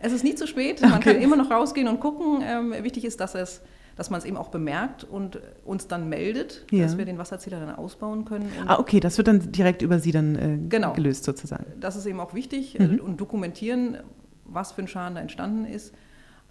es 0.00 0.12
ist 0.12 0.24
nie 0.24 0.34
zu 0.34 0.46
spät. 0.46 0.80
Man 0.82 0.94
okay. 0.94 1.12
kann 1.12 1.22
immer 1.22 1.36
noch 1.36 1.50
rausgehen 1.50 1.88
und 1.88 2.00
gucken. 2.00 2.42
Ähm, 2.42 2.74
wichtig 2.82 3.04
ist, 3.04 3.20
dass 3.20 3.34
es 3.34 3.60
dass 3.96 4.10
man 4.10 4.18
es 4.18 4.24
eben 4.24 4.36
auch 4.36 4.48
bemerkt 4.48 5.04
und 5.04 5.40
uns 5.64 5.88
dann 5.88 6.08
meldet, 6.08 6.64
ja. 6.70 6.84
dass 6.84 6.98
wir 6.98 7.04
den 7.04 7.18
Wasserzähler 7.18 7.60
dann 7.60 7.74
ausbauen 7.74 8.24
können. 8.24 8.50
ah, 8.66 8.78
okay, 8.78 9.00
das 9.00 9.18
wird 9.18 9.28
dann 9.28 9.52
direkt 9.52 9.82
über 9.82 9.98
Sie 9.98 10.12
dann 10.12 10.36
äh, 10.36 10.58
genau. 10.68 10.92
gelöst 10.92 11.24
sozusagen. 11.24 11.66
Das 11.78 11.96
ist 11.96 12.06
eben 12.06 12.20
auch 12.20 12.34
wichtig 12.34 12.78
mhm. 12.78 12.98
äh, 12.98 13.00
und 13.00 13.20
dokumentieren, 13.20 13.98
was 14.44 14.72
für 14.72 14.82
ein 14.82 14.88
Schaden 14.88 15.14
da 15.14 15.20
entstanden 15.20 15.64
ist. 15.64 15.94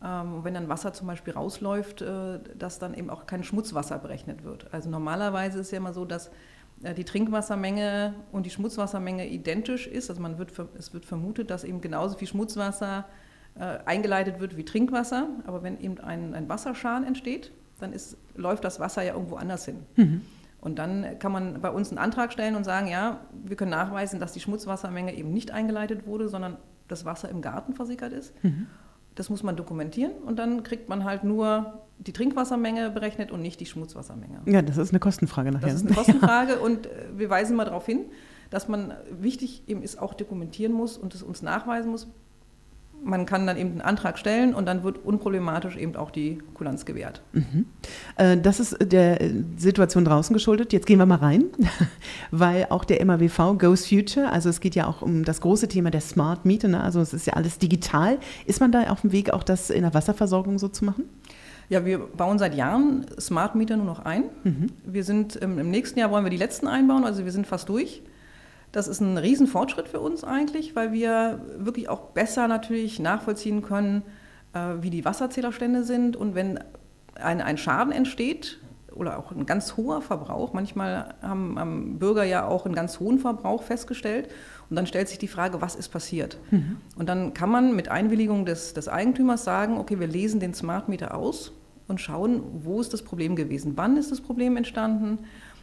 Ähm, 0.01 0.43
wenn 0.43 0.53
dann 0.53 0.69
Wasser 0.69 0.93
zum 0.93 1.07
Beispiel 1.07 1.33
rausläuft, 1.33 2.01
äh, 2.01 2.39
dass 2.57 2.79
dann 2.79 2.93
eben 2.93 3.09
auch 3.09 3.25
kein 3.25 3.43
Schmutzwasser 3.43 3.97
berechnet 3.99 4.43
wird. 4.43 4.73
Also 4.73 4.89
normalerweise 4.89 5.59
ist 5.59 5.67
es 5.67 5.71
ja 5.71 5.77
immer 5.77 5.93
so, 5.93 6.05
dass 6.05 6.31
äh, 6.83 6.93
die 6.93 7.03
Trinkwassermenge 7.03 8.13
und 8.31 8.45
die 8.45 8.49
Schmutzwassermenge 8.49 9.27
identisch 9.27 9.87
ist. 9.87 10.09
Also 10.09 10.21
man 10.21 10.37
wird, 10.37 10.53
es 10.77 10.93
wird 10.93 11.05
vermutet, 11.05 11.49
dass 11.49 11.65
eben 11.65 11.81
genauso 11.81 12.17
viel 12.17 12.27
Schmutzwasser 12.27 13.05
eingeleitet 13.63 14.39
wird 14.39 14.57
wie 14.57 14.65
Trinkwasser. 14.65 15.27
Aber 15.45 15.63
wenn 15.63 15.79
eben 15.79 15.99
ein, 15.99 16.33
ein 16.33 16.49
Wasserschaden 16.49 17.05
entsteht, 17.05 17.51
dann 17.79 17.93
ist, 17.93 18.17
läuft 18.35 18.63
das 18.63 18.79
Wasser 18.79 19.03
ja 19.03 19.13
irgendwo 19.13 19.35
anders 19.35 19.65
hin. 19.65 19.77
Mhm. 19.95 20.21
Und 20.61 20.77
dann 20.77 21.19
kann 21.19 21.31
man 21.31 21.61
bei 21.61 21.69
uns 21.69 21.89
einen 21.89 21.99
Antrag 21.99 22.33
stellen 22.33 22.55
und 22.55 22.65
sagen, 22.65 22.87
ja, 22.87 23.21
wir 23.45 23.55
können 23.55 23.71
nachweisen, 23.71 24.19
dass 24.19 24.33
die 24.33 24.41
Schmutzwassermenge 24.41 25.15
eben 25.15 25.31
nicht 25.31 25.51
eingeleitet 25.51 26.05
wurde, 26.05 26.27
sondern 26.27 26.57
das 26.87 27.05
Wasser 27.05 27.29
im 27.29 27.41
Garten 27.41 27.73
versickert 27.73 28.11
ist. 28.11 28.33
Mhm. 28.43 28.67
Das 29.15 29.29
muss 29.29 29.43
man 29.43 29.55
dokumentieren 29.55 30.11
und 30.25 30.37
dann 30.37 30.63
kriegt 30.63 30.89
man 30.89 31.03
halt 31.03 31.23
nur 31.23 31.81
die 31.97 32.13
Trinkwassermenge 32.13 32.89
berechnet 32.89 33.31
und 33.31 33.41
nicht 33.41 33.59
die 33.59 33.65
Schmutzwassermenge. 33.65 34.41
Ja, 34.45 34.61
das 34.61 34.77
ist 34.77 34.91
eine 34.91 34.99
Kostenfrage 34.99 35.51
nachher. 35.51 35.67
Das 35.67 35.75
ist 35.75 35.85
eine 35.85 35.95
Kostenfrage 35.95 36.53
ja. 36.53 36.59
und 36.59 36.87
äh, 36.87 36.89
wir 37.15 37.29
weisen 37.29 37.55
mal 37.55 37.65
darauf 37.65 37.85
hin, 37.85 38.05
dass 38.49 38.67
man 38.67 38.93
wichtig 39.11 39.63
eben 39.67 39.81
ist, 39.81 39.99
auch 39.99 40.13
dokumentieren 40.13 40.73
muss 40.73 40.97
und 40.97 41.15
es 41.15 41.23
uns 41.23 41.41
nachweisen 41.41 41.91
muss, 41.91 42.07
man 43.03 43.25
kann 43.25 43.47
dann 43.47 43.57
eben 43.57 43.71
einen 43.71 43.81
Antrag 43.81 44.17
stellen 44.17 44.53
und 44.53 44.65
dann 44.65 44.83
wird 44.83 45.03
unproblematisch 45.03 45.77
eben 45.77 45.95
auch 45.95 46.11
die 46.11 46.39
Kulanz 46.53 46.85
gewährt. 46.85 47.21
Mhm. 47.33 47.65
Äh, 48.17 48.37
das 48.37 48.59
ist 48.59 48.77
der 48.81 49.19
Situation 49.57 50.05
draußen 50.05 50.33
geschuldet. 50.33 50.73
Jetzt 50.73 50.85
gehen 50.85 50.99
wir 50.99 51.05
mal 51.05 51.15
rein, 51.15 51.45
weil 52.31 52.67
auch 52.69 52.85
der 52.85 53.03
MAWV 53.05 53.57
Goes 53.57 53.87
Future, 53.87 54.31
also 54.31 54.49
es 54.49 54.59
geht 54.59 54.75
ja 54.75 54.87
auch 54.87 55.01
um 55.01 55.23
das 55.23 55.41
große 55.41 55.67
Thema 55.67 55.91
der 55.91 56.01
Smart 56.01 56.45
Miete, 56.45 56.67
ne? 56.67 56.81
also 56.83 56.99
es 56.99 57.13
ist 57.13 57.27
ja 57.27 57.33
alles 57.33 57.57
digital. 57.57 58.17
Ist 58.45 58.59
man 58.59 58.71
da 58.71 58.83
auf 58.89 59.01
dem 59.01 59.11
Weg, 59.11 59.31
auch 59.31 59.43
das 59.43 59.69
in 59.69 59.81
der 59.81 59.93
Wasserversorgung 59.93 60.59
so 60.59 60.67
zu 60.67 60.85
machen? 60.85 61.05
Ja, 61.69 61.85
wir 61.85 61.99
bauen 61.99 62.39
seit 62.39 62.55
Jahren 62.55 63.05
Smart 63.19 63.53
Meter 63.55 63.77
nur 63.77 63.85
noch 63.85 63.99
ein. 63.99 64.23
Mhm. 64.43 64.67
Wir 64.85 65.03
sind 65.03 65.35
im 65.35 65.69
nächsten 65.69 65.99
Jahr 65.99 66.09
wollen 66.09 66.25
wir 66.25 66.31
die 66.31 66.37
letzten 66.37 66.67
einbauen, 66.67 67.03
also 67.03 67.25
wir 67.25 67.31
sind 67.31 67.45
fast 67.45 67.69
durch. 67.69 68.01
Das 68.71 68.87
ist 68.87 68.99
ein 68.99 69.17
Riesenfortschritt 69.17 69.87
für 69.87 69.99
uns 69.99 70.23
eigentlich, 70.23 70.75
weil 70.75 70.91
wir 70.93 71.39
wirklich 71.57 71.89
auch 71.89 72.01
besser 72.11 72.47
natürlich 72.47 72.99
nachvollziehen 72.99 73.61
können, 73.61 74.03
äh, 74.53 74.59
wie 74.81 74.89
die 74.89 75.05
Wasserzählerstände 75.05 75.83
sind. 75.83 76.15
Und 76.15 76.35
wenn 76.35 76.59
ein, 77.15 77.41
ein 77.41 77.57
Schaden 77.57 77.91
entsteht 77.91 78.59
oder 78.93 79.17
auch 79.17 79.31
ein 79.31 79.45
ganz 79.45 79.75
hoher 79.75 80.01
Verbrauch, 80.01 80.53
manchmal 80.53 81.15
haben, 81.21 81.57
haben, 81.59 81.99
Bürger 81.99 82.23
ja 82.23 82.45
auch 82.45 82.65
einen 82.65 82.75
ganz 82.75 82.99
hohen 82.99 83.19
Verbrauch 83.19 83.63
festgestellt. 83.63 84.29
Und 84.69 84.75
dann 84.75 84.85
stellt 84.85 85.09
sich 85.09 85.17
die 85.17 85.27
Frage, 85.27 85.61
was 85.61 85.75
ist 85.75 85.89
passiert? 85.89 86.37
Mhm. 86.51 86.77
Und 86.95 87.09
dann 87.09 87.33
kann 87.33 87.49
man 87.49 87.75
mit 87.75 87.89
Einwilligung 87.89 88.45
des, 88.45 88.75
des 88.75 88.87
Eigentümers 88.87 89.43
sagen, 89.43 89.77
okay, 89.77 89.99
wir 89.99 90.07
lesen 90.07 90.39
den 90.39 90.53
Smart 90.53 90.89
Meter 90.89 91.15
aus 91.15 91.53
und 91.87 91.99
schauen, 91.99 92.43
wo 92.63 92.79
ist 92.79 92.93
das 92.93 93.01
Problem 93.01 93.35
gewesen, 93.35 93.73
wann 93.75 93.97
ist 93.97 94.11
das 94.11 94.21
Problem 94.21 94.57
entstanden 94.57 95.19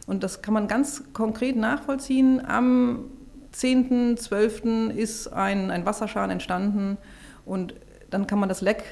und 0.07 0.23
das 0.23 0.41
kann 0.41 0.53
man 0.53 0.67
ganz 0.67 1.03
konkret 1.13 1.55
nachvollziehen. 1.55 2.43
Am 2.43 3.05
10.12. 3.53 4.89
ist 4.89 5.27
ein, 5.27 5.69
ein 5.69 5.85
Wasserschaden 5.85 6.31
entstanden 6.31 6.97
und 7.45 7.75
dann 8.09 8.25
kann 8.25 8.39
man 8.39 8.49
das 8.49 8.61
Leck 8.61 8.83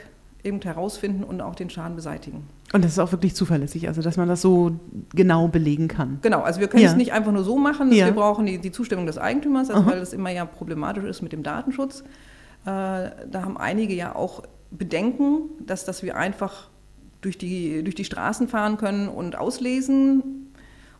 eben 0.44 0.62
herausfinden 0.62 1.24
und 1.24 1.42
auch 1.42 1.56
den 1.56 1.70
Schaden 1.70 1.96
beseitigen. 1.96 2.48
Und 2.74 2.84
das 2.84 2.92
ist 2.92 3.00
auch 3.00 3.12
wirklich 3.12 3.34
zuverlässig, 3.36 3.88
also 3.88 4.02
dass 4.02 4.18
man 4.18 4.28
das 4.28 4.42
so 4.42 4.78
genau 5.14 5.48
belegen 5.48 5.88
kann. 5.88 6.20
Genau, 6.22 6.42
also 6.42 6.60
wir 6.60 6.68
können 6.68 6.84
ja. 6.84 6.90
es 6.90 6.96
nicht 6.96 7.14
einfach 7.14 7.32
nur 7.32 7.44
so 7.44 7.58
machen, 7.58 7.92
ja. 7.92 8.06
wir 8.06 8.14
brauchen 8.14 8.46
die, 8.46 8.60
die, 8.60 8.72
Zustimmung 8.72 9.06
des 9.06 9.18
Eigentümers, 9.18 9.70
also 9.70 9.86
weil 9.86 10.00
das 10.00 10.14
immer 10.14 10.30
ja 10.30 10.46
problematisch 10.46 11.06
ist 11.06 11.22
mit 11.22 11.32
dem 11.32 11.42
Datenschutz. 11.42 12.02
Äh, 12.02 12.06
da 12.66 13.12
haben 13.36 13.58
einige 13.58 13.94
ja 13.94 14.16
auch 14.16 14.44
Bedenken, 14.72 15.44
dass, 15.66 15.86
dass 15.86 16.04
wir 16.04 16.18
einfach 16.18 16.70
durch 17.22 17.38
die, 17.38 17.84
durch 17.84 17.96
die 17.96 18.04
Straßen 18.04 18.48
fahren 18.48 18.78
können 18.78 19.08
und 19.08 19.38
auslesen, 19.38 20.45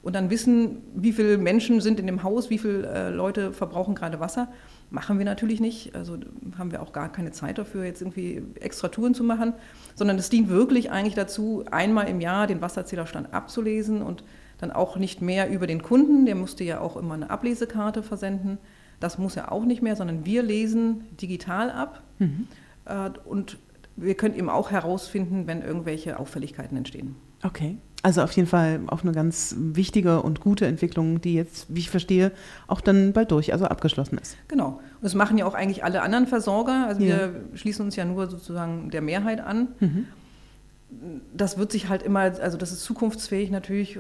und 0.06 0.14
dann 0.14 0.30
wissen, 0.30 0.84
wie 0.94 1.12
viele 1.12 1.40
Menschen 1.40 1.82
sind 1.82 2.00
in 2.00 2.06
dem 2.06 2.22
Haus, 2.22 2.52
wie 2.52 2.60
viele 2.60 2.88
äh, 2.88 3.10
Leute 3.10 3.52
verbrauchen 3.54 3.96
gerade 3.96 4.20
Wasser. 4.20 4.50
Machen 4.92 5.18
wir 5.18 5.26
natürlich 5.26 5.60
nicht. 5.60 5.96
Also 5.96 6.20
haben 6.60 6.72
wir 6.72 6.84
auch 6.84 6.94
gar 6.94 7.12
keine 7.12 7.32
Zeit 7.32 7.58
dafür, 7.58 7.86
jetzt 7.86 8.02
irgendwie 8.02 8.44
extra 8.62 8.90
Touren 8.90 9.16
zu 9.16 9.24
machen, 9.24 9.54
sondern 9.96 10.20
es 10.20 10.30
dient 10.30 10.48
wirklich 10.48 10.92
eigentlich 10.92 11.16
dazu, 11.16 11.66
einmal 11.72 12.08
im 12.08 12.22
Jahr 12.22 12.46
den 12.46 12.62
Wasserzählerstand 12.62 13.34
abzulesen 13.34 14.04
und 14.04 14.24
dann 14.60 14.72
auch 14.72 14.98
nicht 14.98 15.24
mehr 15.24 15.50
über 15.50 15.66
den 15.66 15.82
Kunden. 15.82 16.28
Der 16.28 16.36
musste 16.36 16.64
ja 16.64 16.82
auch 16.82 16.98
immer 16.98 17.16
eine 17.16 17.32
Ablesekarte 17.32 18.04
versenden. 18.04 18.60
Das 19.00 19.18
muss 19.18 19.36
er 19.36 19.52
auch 19.52 19.66
nicht 19.66 19.82
mehr, 19.82 19.96
sondern 19.96 20.24
wir 20.24 20.44
lesen 20.44 21.06
digital 21.20 21.72
ab. 21.72 22.04
Mhm. 22.20 22.48
Äh, 22.86 23.10
und 23.26 23.58
wir 23.96 24.14
können 24.14 24.36
eben 24.36 24.52
auch 24.52 24.70
herausfinden, 24.70 25.48
wenn 25.48 25.64
irgendwelche 25.64 26.20
Auffälligkeiten 26.20 26.78
entstehen. 26.78 27.16
Okay. 27.42 27.78
Also 28.06 28.22
auf 28.22 28.32
jeden 28.34 28.48
Fall 28.48 28.82
auch 28.86 29.02
eine 29.02 29.14
ganz 29.14 29.56
wichtige 29.58 30.22
und 30.22 30.40
gute 30.40 30.68
Entwicklung, 30.68 31.22
die 31.22 31.34
jetzt, 31.34 31.66
wie 31.74 31.80
ich 31.80 31.90
verstehe, 31.90 32.32
auch 32.68 32.80
dann 32.80 33.14
bald 33.14 33.32
durch, 33.32 33.52
also 33.52 33.66
abgeschlossen 33.66 34.20
ist. 34.20 34.38
Genau. 34.48 34.74
Und 34.74 35.02
das 35.02 35.16
machen 35.16 35.40
ja 35.40 35.46
auch 35.48 35.56
eigentlich 35.56 35.84
alle 35.84 36.04
anderen 36.04 36.28
Versorger. 36.28 36.86
Also 36.86 37.02
ja. 37.02 37.18
wir 37.18 37.42
schließen 37.56 37.84
uns 37.84 37.96
ja 37.96 38.06
nur 38.06 38.30
sozusagen 38.30 38.92
der 38.92 39.02
Mehrheit 39.02 39.42
an. 39.42 39.70
Mhm. 39.80 40.06
Das 41.34 41.58
wird 41.58 41.72
sich 41.72 41.90
halt 41.90 42.04
immer, 42.04 42.20
also 42.20 42.60
das 42.60 42.72
ist 42.72 42.84
zukunftsfähig 42.84 43.50
natürlich, 43.50 43.98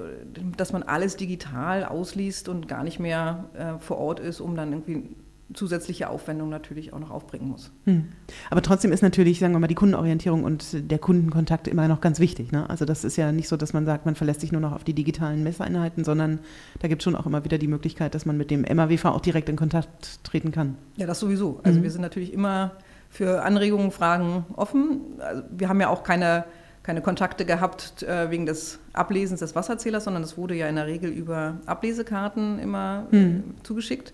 dass 0.56 0.72
man 0.72 0.84
alles 0.84 1.16
digital 1.16 1.84
ausliest 1.84 2.48
und 2.48 2.68
gar 2.68 2.84
nicht 2.84 3.00
mehr 3.00 3.46
äh, 3.56 3.80
vor 3.80 3.98
Ort 3.98 4.20
ist, 4.20 4.40
um 4.40 4.56
dann 4.56 4.72
irgendwie 4.72 5.16
zusätzliche 5.54 6.10
Aufwendung 6.10 6.50
natürlich 6.50 6.92
auch 6.94 7.00
noch 7.00 7.12
aufbringen 7.12 7.48
muss. 7.48 7.72
Hm. 7.86 8.06
Aber 8.50 8.62
trotzdem 8.62 8.92
ist 8.92 9.04
natürlich, 9.04 9.40
sagen 9.40 9.54
wir 9.54 9.60
mal, 9.60 9.68
die 9.68 9.76
Kundenorientierung 9.76 10.44
und 10.44 10.90
der 10.92 10.98
Kundenkontakt 10.98 11.68
immer 11.68 11.88
noch 11.88 12.02
ganz 12.02 12.20
wichtig. 12.20 12.52
Ne? 12.52 12.68
Also 12.70 12.86
das 12.86 13.04
ist 13.04 13.16
ja 13.16 13.32
nicht 13.32 13.48
so, 13.48 13.56
dass 13.56 13.72
man 13.72 13.86
sagt, 13.86 14.06
man 14.06 14.16
verlässt 14.16 14.42
sich 14.42 14.52
nur 14.52 14.62
noch 14.62 14.74
auf 14.74 14.84
die 14.84 14.94
digitalen 14.94 15.44
Messeinheiten, 15.44 16.04
sondern 16.04 16.40
da 16.80 16.88
gibt 16.88 17.02
es 17.02 17.04
schon 17.04 17.16
auch 17.16 17.28
immer 17.28 17.44
wieder 17.44 17.60
die 17.60 17.68
Möglichkeit, 17.68 18.16
dass 18.16 18.26
man 18.26 18.38
mit 18.38 18.50
dem 18.50 18.62
MAWV 18.62 19.06
auch 19.06 19.22
direkt 19.22 19.48
in 19.50 19.56
Kontakt 19.56 20.24
treten 20.24 20.52
kann. 20.52 20.76
Ja, 20.98 21.06
das 21.06 21.20
sowieso. 21.20 21.60
Also 21.64 21.80
mhm. 21.80 21.84
wir 21.84 21.92
sind 21.92 22.02
natürlich 22.02 22.34
immer 22.34 22.72
für 23.10 23.44
Anregungen, 23.44 23.92
Fragen 23.92 24.46
offen. 24.56 25.02
Also 25.20 25.44
wir 25.52 25.70
haben 25.70 25.80
ja 25.80 25.90
auch 25.90 26.04
keine, 26.04 26.46
keine 26.82 27.02
Kontakte 27.02 27.46
gehabt 27.46 28.02
äh, 28.02 28.32
wegen 28.32 28.48
des 28.48 28.80
Ablesens 28.94 29.42
des 29.42 29.56
Wasserzählers, 29.56 30.06
sondern 30.06 30.24
es 30.24 30.38
wurde 30.38 30.56
ja 30.56 30.68
in 30.68 30.76
der 30.76 30.88
Regel 30.88 31.12
über 31.12 31.60
Ablesekarten 31.68 32.58
immer 32.58 33.08
mhm. 33.12 33.56
äh, 33.60 33.64
zugeschickt. 33.64 34.14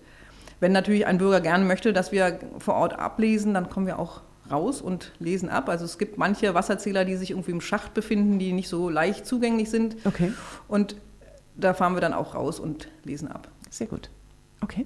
Wenn 0.62 0.72
natürlich 0.72 1.08
ein 1.08 1.18
Bürger 1.18 1.42
gerne 1.42 1.66
möchte, 1.66 1.92
dass 1.92 2.12
wir 2.14 2.40
vor 2.60 2.76
Ort 2.76 2.98
ablesen, 2.98 3.54
dann 3.54 3.70
kommen 3.70 3.88
wir 3.88 4.00
auch 4.00 4.22
raus 4.50 4.82
und 4.82 5.12
lesen 5.20 5.50
ab. 5.50 5.70
Also 5.70 5.86
es 5.86 5.98
gibt 5.98 6.18
manche 6.18 6.54
Wasserzähler, 6.54 7.04
die 7.04 7.16
sich 7.16 7.32
irgendwie 7.32 7.52
im 7.52 7.62
Schacht 7.62 7.94
befinden, 7.94 8.38
die 8.38 8.54
nicht 8.54 8.70
so 8.70 8.90
leicht 8.90 9.26
zugänglich 9.26 9.70
sind. 9.70 9.98
Okay. 10.06 10.32
Und 10.68 10.96
da 11.56 11.74
fahren 11.74 11.96
wir 11.96 12.02
dann 12.02 12.14
auch 12.14 12.36
raus 12.36 12.60
und 12.60 12.88
lesen 13.04 13.28
ab. 13.28 13.48
Sehr 13.70 13.88
gut. 13.88 14.10
Okay. 14.62 14.86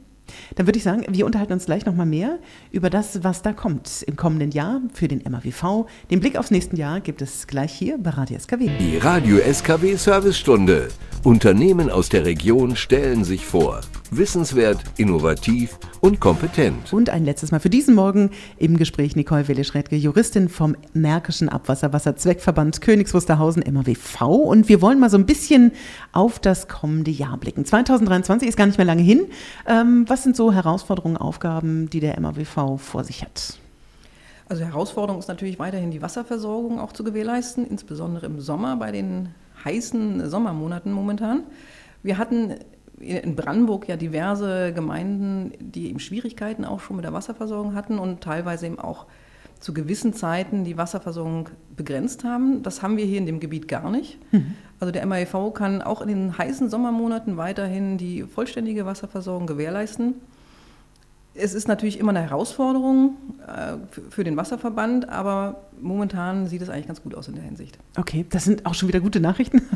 Dann 0.55 0.67
würde 0.67 0.77
ich 0.77 0.83
sagen, 0.83 1.05
wir 1.09 1.25
unterhalten 1.25 1.53
uns 1.53 1.65
gleich 1.65 1.85
nochmal 1.85 2.05
mehr 2.05 2.39
über 2.71 2.89
das, 2.89 3.23
was 3.23 3.41
da 3.41 3.53
kommt 3.53 4.03
im 4.03 4.15
kommenden 4.15 4.51
Jahr 4.51 4.81
für 4.93 5.07
den 5.07 5.21
MAWV. 5.29 5.87
Den 6.09 6.19
Blick 6.19 6.37
aufs 6.37 6.51
nächste 6.51 6.75
Jahr 6.75 6.99
gibt 7.01 7.21
es 7.21 7.47
gleich 7.47 7.73
hier 7.73 7.97
bei 7.97 8.11
Radio 8.11 8.37
SKW. 8.39 8.69
Die 8.79 8.97
Radio 8.97 9.37
SKW 9.37 9.95
Servicestunde. 9.95 10.89
Unternehmen 11.23 11.89
aus 11.89 12.09
der 12.09 12.23
Region 12.23 12.75
stellen 12.75 13.23
sich 13.23 13.45
vor. 13.45 13.81
Wissenswert, 14.11 14.83
innovativ 14.97 15.79
und 15.99 16.19
kompetent. 16.19 16.93
Und 16.93 17.09
ein 17.09 17.25
letztes 17.25 17.51
Mal 17.51 17.59
für 17.59 17.71
diesen 17.71 17.95
Morgen 17.95 18.29
im 18.57 18.77
Gespräch 18.77 19.15
Nicole 19.15 19.47
Wille-Schredke, 19.47 19.95
Juristin 19.95 20.49
vom 20.49 20.75
Märkischen 20.93 21.49
Abwasserwasserzweckverband 21.49 22.81
Königs 22.81 23.15
Wusterhausen 23.15 23.63
MAWV. 23.67 24.21
Und 24.21 24.69
wir 24.69 24.83
wollen 24.83 24.99
mal 24.99 25.09
so 25.09 25.17
ein 25.17 25.25
bisschen 25.25 25.71
auf 26.11 26.37
das 26.37 26.67
kommende 26.67 27.09
Jahr 27.09 27.37
blicken. 27.37 27.65
2023 27.65 28.47
ist 28.47 28.55
gar 28.55 28.67
nicht 28.67 28.77
mehr 28.77 28.85
lange 28.85 29.01
hin. 29.01 29.25
Ähm, 29.67 30.05
was 30.15 30.23
sind 30.23 30.37
so 30.37 30.53
Herausforderungen, 30.53 31.17
Aufgaben, 31.17 31.89
die 31.89 31.99
der 31.99 32.17
MAWV 32.17 32.77
vor 32.77 33.03
sich 33.03 33.21
hat? 33.21 33.59
Also 34.47 34.63
Herausforderung 34.63 35.19
ist 35.19 35.27
natürlich 35.27 35.59
weiterhin 35.59 35.91
die 35.91 36.01
Wasserversorgung 36.01 36.79
auch 36.79 36.93
zu 36.93 37.03
gewährleisten, 37.03 37.67
insbesondere 37.67 38.25
im 38.27 38.39
Sommer 38.39 38.77
bei 38.77 38.93
den 38.93 39.31
heißen 39.65 40.29
Sommermonaten 40.29 40.93
momentan. 40.93 41.43
Wir 42.01 42.17
hatten 42.17 42.55
in 42.97 43.35
Brandenburg 43.35 43.89
ja 43.89 43.97
diverse 43.97 44.71
Gemeinden, 44.71 45.51
die 45.59 45.89
eben 45.89 45.99
Schwierigkeiten 45.99 46.63
auch 46.63 46.79
schon 46.79 46.95
mit 46.95 47.03
der 47.03 47.11
Wasserversorgung 47.11 47.75
hatten 47.75 47.99
und 47.99 48.21
teilweise 48.21 48.67
eben 48.67 48.79
auch 48.79 49.07
zu 49.59 49.73
gewissen 49.73 50.13
Zeiten 50.13 50.63
die 50.63 50.77
Wasserversorgung 50.77 51.49
begrenzt 51.75 52.23
haben. 52.23 52.63
Das 52.63 52.81
haben 52.81 52.95
wir 52.95 53.03
hier 53.03 53.17
in 53.17 53.25
dem 53.25 53.41
Gebiet 53.41 53.67
gar 53.67 53.91
nicht. 53.91 54.17
Mhm. 54.31 54.53
Also 54.79 54.91
der 54.91 55.05
MAEV 55.05 55.53
kann 55.53 55.81
auch 55.81 56.01
in 56.01 56.07
den 56.07 56.37
heißen 56.37 56.69
Sommermonaten 56.69 57.37
weiterhin 57.37 57.97
die 57.97 58.23
vollständige 58.23 58.85
Wasserversorgung 58.85 59.47
gewährleisten. 59.47 60.15
Es 61.33 61.53
ist 61.53 61.67
natürlich 61.67 61.99
immer 61.99 62.11
eine 62.11 62.21
Herausforderung 62.21 63.17
äh, 63.45 63.73
für 64.09 64.23
den 64.23 64.37
Wasserverband, 64.37 65.09
aber 65.09 65.65
momentan 65.81 66.47
sieht 66.47 66.61
es 66.61 66.69
eigentlich 66.69 66.87
ganz 66.87 67.03
gut 67.03 67.13
aus 67.13 67.27
in 67.27 67.35
der 67.35 67.43
Hinsicht. 67.43 67.77
Okay, 67.97 68.25
das 68.29 68.45
sind 68.45 68.65
auch 68.65 68.73
schon 68.73 68.87
wieder 68.87 69.01
gute 69.01 69.19
Nachrichten. 69.19 69.61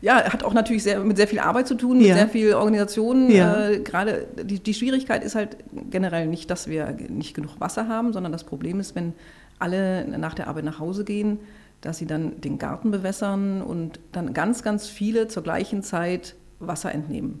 Ja, 0.00 0.32
hat 0.32 0.44
auch 0.44 0.54
natürlich 0.54 0.84
sehr, 0.84 1.00
mit 1.00 1.16
sehr 1.16 1.26
viel 1.26 1.40
Arbeit 1.40 1.66
zu 1.66 1.74
tun, 1.74 1.98
mit 1.98 2.06
ja. 2.06 2.14
sehr 2.14 2.28
viel 2.28 2.54
Organisation. 2.54 3.32
Ja. 3.32 3.68
Äh, 3.68 3.80
Gerade 3.80 4.28
die, 4.44 4.60
die 4.60 4.72
Schwierigkeit 4.72 5.24
ist 5.24 5.34
halt 5.34 5.56
generell 5.90 6.28
nicht, 6.28 6.50
dass 6.50 6.68
wir 6.68 6.96
nicht 7.08 7.34
genug 7.34 7.58
Wasser 7.58 7.88
haben, 7.88 8.12
sondern 8.12 8.30
das 8.30 8.44
Problem 8.44 8.78
ist, 8.78 8.94
wenn 8.94 9.12
alle 9.58 10.06
nach 10.06 10.34
der 10.34 10.46
Arbeit 10.46 10.64
nach 10.64 10.78
Hause 10.78 11.04
gehen, 11.04 11.40
dass 11.80 11.98
sie 11.98 12.06
dann 12.06 12.40
den 12.40 12.58
Garten 12.58 12.90
bewässern 12.90 13.62
und 13.62 14.00
dann 14.12 14.34
ganz, 14.34 14.62
ganz 14.62 14.88
viele 14.88 15.28
zur 15.28 15.42
gleichen 15.42 15.82
Zeit 15.82 16.34
Wasser 16.60 16.92
entnehmen 16.92 17.40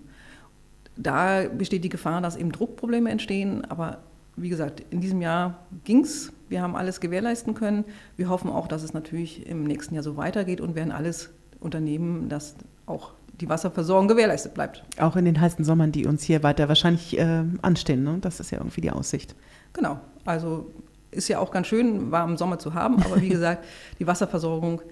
da 0.98 1.44
besteht 1.48 1.84
die 1.84 1.88
Gefahr, 1.88 2.20
dass 2.20 2.36
eben 2.36 2.52
Druckprobleme 2.52 3.10
entstehen. 3.10 3.64
Aber 3.64 3.98
wie 4.36 4.48
gesagt, 4.48 4.82
in 4.90 5.00
diesem 5.00 5.22
Jahr 5.22 5.58
ging 5.84 6.00
es. 6.00 6.32
Wir 6.48 6.62
haben 6.62 6.76
alles 6.76 7.00
gewährleisten 7.00 7.54
können. 7.54 7.84
Wir 8.16 8.28
hoffen 8.28 8.50
auch, 8.50 8.68
dass 8.68 8.82
es 8.82 8.92
natürlich 8.92 9.46
im 9.46 9.64
nächsten 9.64 9.94
Jahr 9.94 10.02
so 10.02 10.16
weitergeht 10.16 10.60
und 10.60 10.74
werden 10.74 10.92
alles 10.92 11.30
unternehmen, 11.60 12.28
dass 12.28 12.56
auch 12.86 13.12
die 13.40 13.48
Wasserversorgung 13.48 14.08
gewährleistet 14.08 14.54
bleibt. 14.54 14.82
Auch 14.98 15.14
in 15.14 15.24
den 15.24 15.40
heißen 15.40 15.64
Sommern, 15.64 15.92
die 15.92 16.06
uns 16.06 16.24
hier 16.24 16.42
weiter 16.42 16.68
wahrscheinlich 16.68 17.16
äh, 17.18 17.44
anstehen. 17.62 18.02
Ne? 18.02 18.18
Das 18.20 18.40
ist 18.40 18.50
ja 18.50 18.58
irgendwie 18.58 18.80
die 18.80 18.90
Aussicht. 18.90 19.36
Genau. 19.74 20.00
Also 20.24 20.70
ist 21.10 21.28
ja 21.28 21.38
auch 21.38 21.50
ganz 21.50 21.66
schön, 21.66 22.10
warmen 22.10 22.36
Sommer 22.36 22.58
zu 22.58 22.74
haben. 22.74 23.02
Aber 23.02 23.20
wie 23.20 23.28
gesagt, 23.30 23.64
die 23.98 24.06
Wasserversorgung 24.06 24.82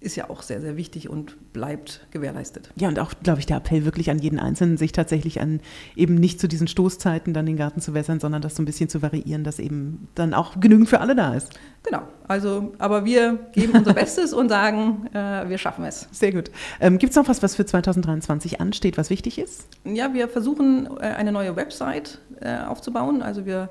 ist 0.00 0.14
ja 0.14 0.30
auch 0.30 0.42
sehr, 0.42 0.60
sehr 0.60 0.76
wichtig 0.76 1.08
und 1.08 1.52
bleibt 1.52 2.06
gewährleistet. 2.12 2.70
Ja, 2.76 2.88
und 2.88 2.98
auch, 3.00 3.12
glaube 3.22 3.40
ich, 3.40 3.46
der 3.46 3.56
Appell 3.56 3.84
wirklich 3.84 4.10
an 4.10 4.18
jeden 4.18 4.38
Einzelnen, 4.38 4.76
sich 4.76 4.92
tatsächlich 4.92 5.40
an 5.40 5.60
eben 5.96 6.14
nicht 6.14 6.40
zu 6.40 6.46
diesen 6.46 6.68
Stoßzeiten 6.68 7.34
dann 7.34 7.46
den 7.46 7.56
Garten 7.56 7.80
zu 7.80 7.94
wässern, 7.94 8.20
sondern 8.20 8.40
das 8.40 8.54
so 8.54 8.62
ein 8.62 8.64
bisschen 8.66 8.88
zu 8.88 9.02
variieren, 9.02 9.42
dass 9.42 9.58
eben 9.58 10.06
dann 10.14 10.34
auch 10.34 10.60
genügend 10.60 10.88
für 10.88 11.00
alle 11.00 11.16
da 11.16 11.34
ist. 11.34 11.58
Genau, 11.82 12.02
also, 12.28 12.74
aber 12.78 13.04
wir 13.04 13.38
geben 13.52 13.72
unser 13.72 13.94
Bestes 13.94 14.32
und 14.32 14.48
sagen, 14.48 15.08
äh, 15.14 15.48
wir 15.48 15.58
schaffen 15.58 15.84
es. 15.84 16.08
Sehr 16.12 16.32
gut. 16.32 16.50
Ähm, 16.80 16.98
Gibt 16.98 17.10
es 17.10 17.16
noch 17.16 17.28
was, 17.28 17.42
was 17.42 17.56
für 17.56 17.66
2023 17.66 18.60
ansteht, 18.60 18.98
was 18.98 19.10
wichtig 19.10 19.38
ist? 19.38 19.66
Ja, 19.84 20.14
wir 20.14 20.28
versuchen, 20.28 20.88
äh, 20.98 21.06
eine 21.06 21.32
neue 21.32 21.56
Website 21.56 22.20
äh, 22.40 22.58
aufzubauen. 22.58 23.20
Also 23.20 23.46
wir 23.46 23.68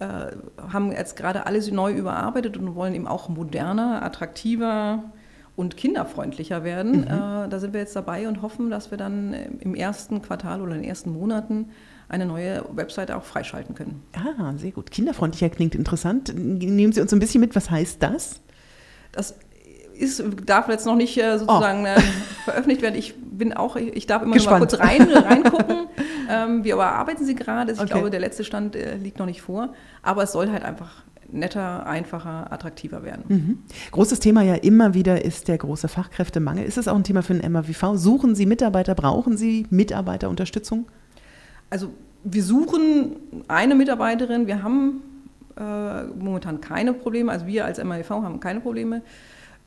haben 0.00 0.92
jetzt 0.92 1.16
gerade 1.16 1.46
alles 1.46 1.70
neu 1.70 1.92
überarbeitet 1.92 2.56
und 2.56 2.74
wollen 2.74 2.94
eben 2.94 3.06
auch 3.06 3.28
moderner, 3.28 4.02
attraktiver, 4.02 5.04
und 5.60 5.76
kinderfreundlicher 5.76 6.64
werden. 6.64 7.02
Mhm. 7.02 7.04
Äh, 7.04 7.48
da 7.48 7.58
sind 7.58 7.74
wir 7.74 7.80
jetzt 7.80 7.94
dabei 7.94 8.26
und 8.26 8.40
hoffen, 8.40 8.70
dass 8.70 8.90
wir 8.90 8.98
dann 8.98 9.34
im 9.60 9.74
ersten 9.74 10.22
Quartal 10.22 10.62
oder 10.62 10.74
in 10.74 10.80
den 10.80 10.88
ersten 10.88 11.12
Monaten 11.12 11.66
eine 12.08 12.24
neue 12.26 12.64
Webseite 12.72 13.16
auch 13.16 13.22
freischalten 13.22 13.74
können. 13.74 14.02
Ah, 14.14 14.54
sehr 14.56 14.72
gut. 14.72 14.90
Kinderfreundlicher 14.90 15.50
klingt 15.50 15.74
interessant. 15.74 16.34
Nehmen 16.34 16.92
Sie 16.92 17.00
uns 17.00 17.12
ein 17.12 17.20
bisschen 17.20 17.40
mit, 17.40 17.54
was 17.54 17.70
heißt 17.70 18.02
das? 18.02 18.40
Das 19.12 19.34
ist, 19.94 20.22
darf 20.46 20.68
jetzt 20.68 20.86
noch 20.86 20.96
nicht 20.96 21.18
äh, 21.18 21.38
sozusagen 21.38 21.84
oh. 21.84 22.00
veröffentlicht 22.44 22.82
werden. 22.82 22.96
Ich 22.96 23.14
bin 23.40 23.52
auch, 23.52 23.74
ich 23.74 24.06
darf 24.06 24.22
immer 24.22 24.36
mal 24.36 24.58
kurz 24.58 24.78
rein, 24.78 25.02
reingucken. 25.10 25.88
ähm, 26.30 26.62
wir 26.62 26.74
überarbeiten 26.74 27.26
sie 27.26 27.34
gerade. 27.34 27.72
Ich 27.72 27.80
okay. 27.80 27.88
glaube, 27.88 28.10
der 28.10 28.20
letzte 28.20 28.44
Stand 28.44 28.76
äh, 28.76 28.96
liegt 28.96 29.18
noch 29.18 29.26
nicht 29.26 29.42
vor. 29.42 29.74
Aber 30.02 30.22
es 30.22 30.30
soll 30.30 30.50
halt 30.50 30.62
einfach 30.62 31.02
netter, 31.32 31.86
einfacher, 31.86 32.52
attraktiver 32.52 33.02
werden. 33.02 33.24
Mhm. 33.28 33.58
Großes 33.90 34.20
Thema 34.20 34.42
ja 34.42 34.54
immer 34.54 34.94
wieder 34.94 35.24
ist 35.24 35.48
der 35.48 35.58
große 35.58 35.88
Fachkräftemangel. 35.88 36.64
Ist 36.64 36.78
es 36.78 36.86
auch 36.86 36.94
ein 36.94 37.04
Thema 37.04 37.22
für 37.22 37.34
den 37.34 37.50
MAWV? 37.52 37.96
Suchen 37.96 38.34
Sie 38.34 38.46
Mitarbeiter? 38.46 38.94
Brauchen 38.94 39.36
Sie 39.36 39.66
Mitarbeiterunterstützung? 39.70 40.86
Also 41.70 41.90
wir 42.22 42.42
suchen 42.42 43.16
eine 43.48 43.74
Mitarbeiterin. 43.74 44.46
Wir 44.46 44.62
haben 44.62 45.02
äh, 45.56 46.04
momentan 46.04 46.60
keine 46.60 46.92
Probleme. 46.92 47.32
Also 47.32 47.46
wir 47.46 47.64
als 47.64 47.82
MAWV 47.82 48.10
haben 48.10 48.40
keine 48.40 48.60
Probleme. 48.60 49.02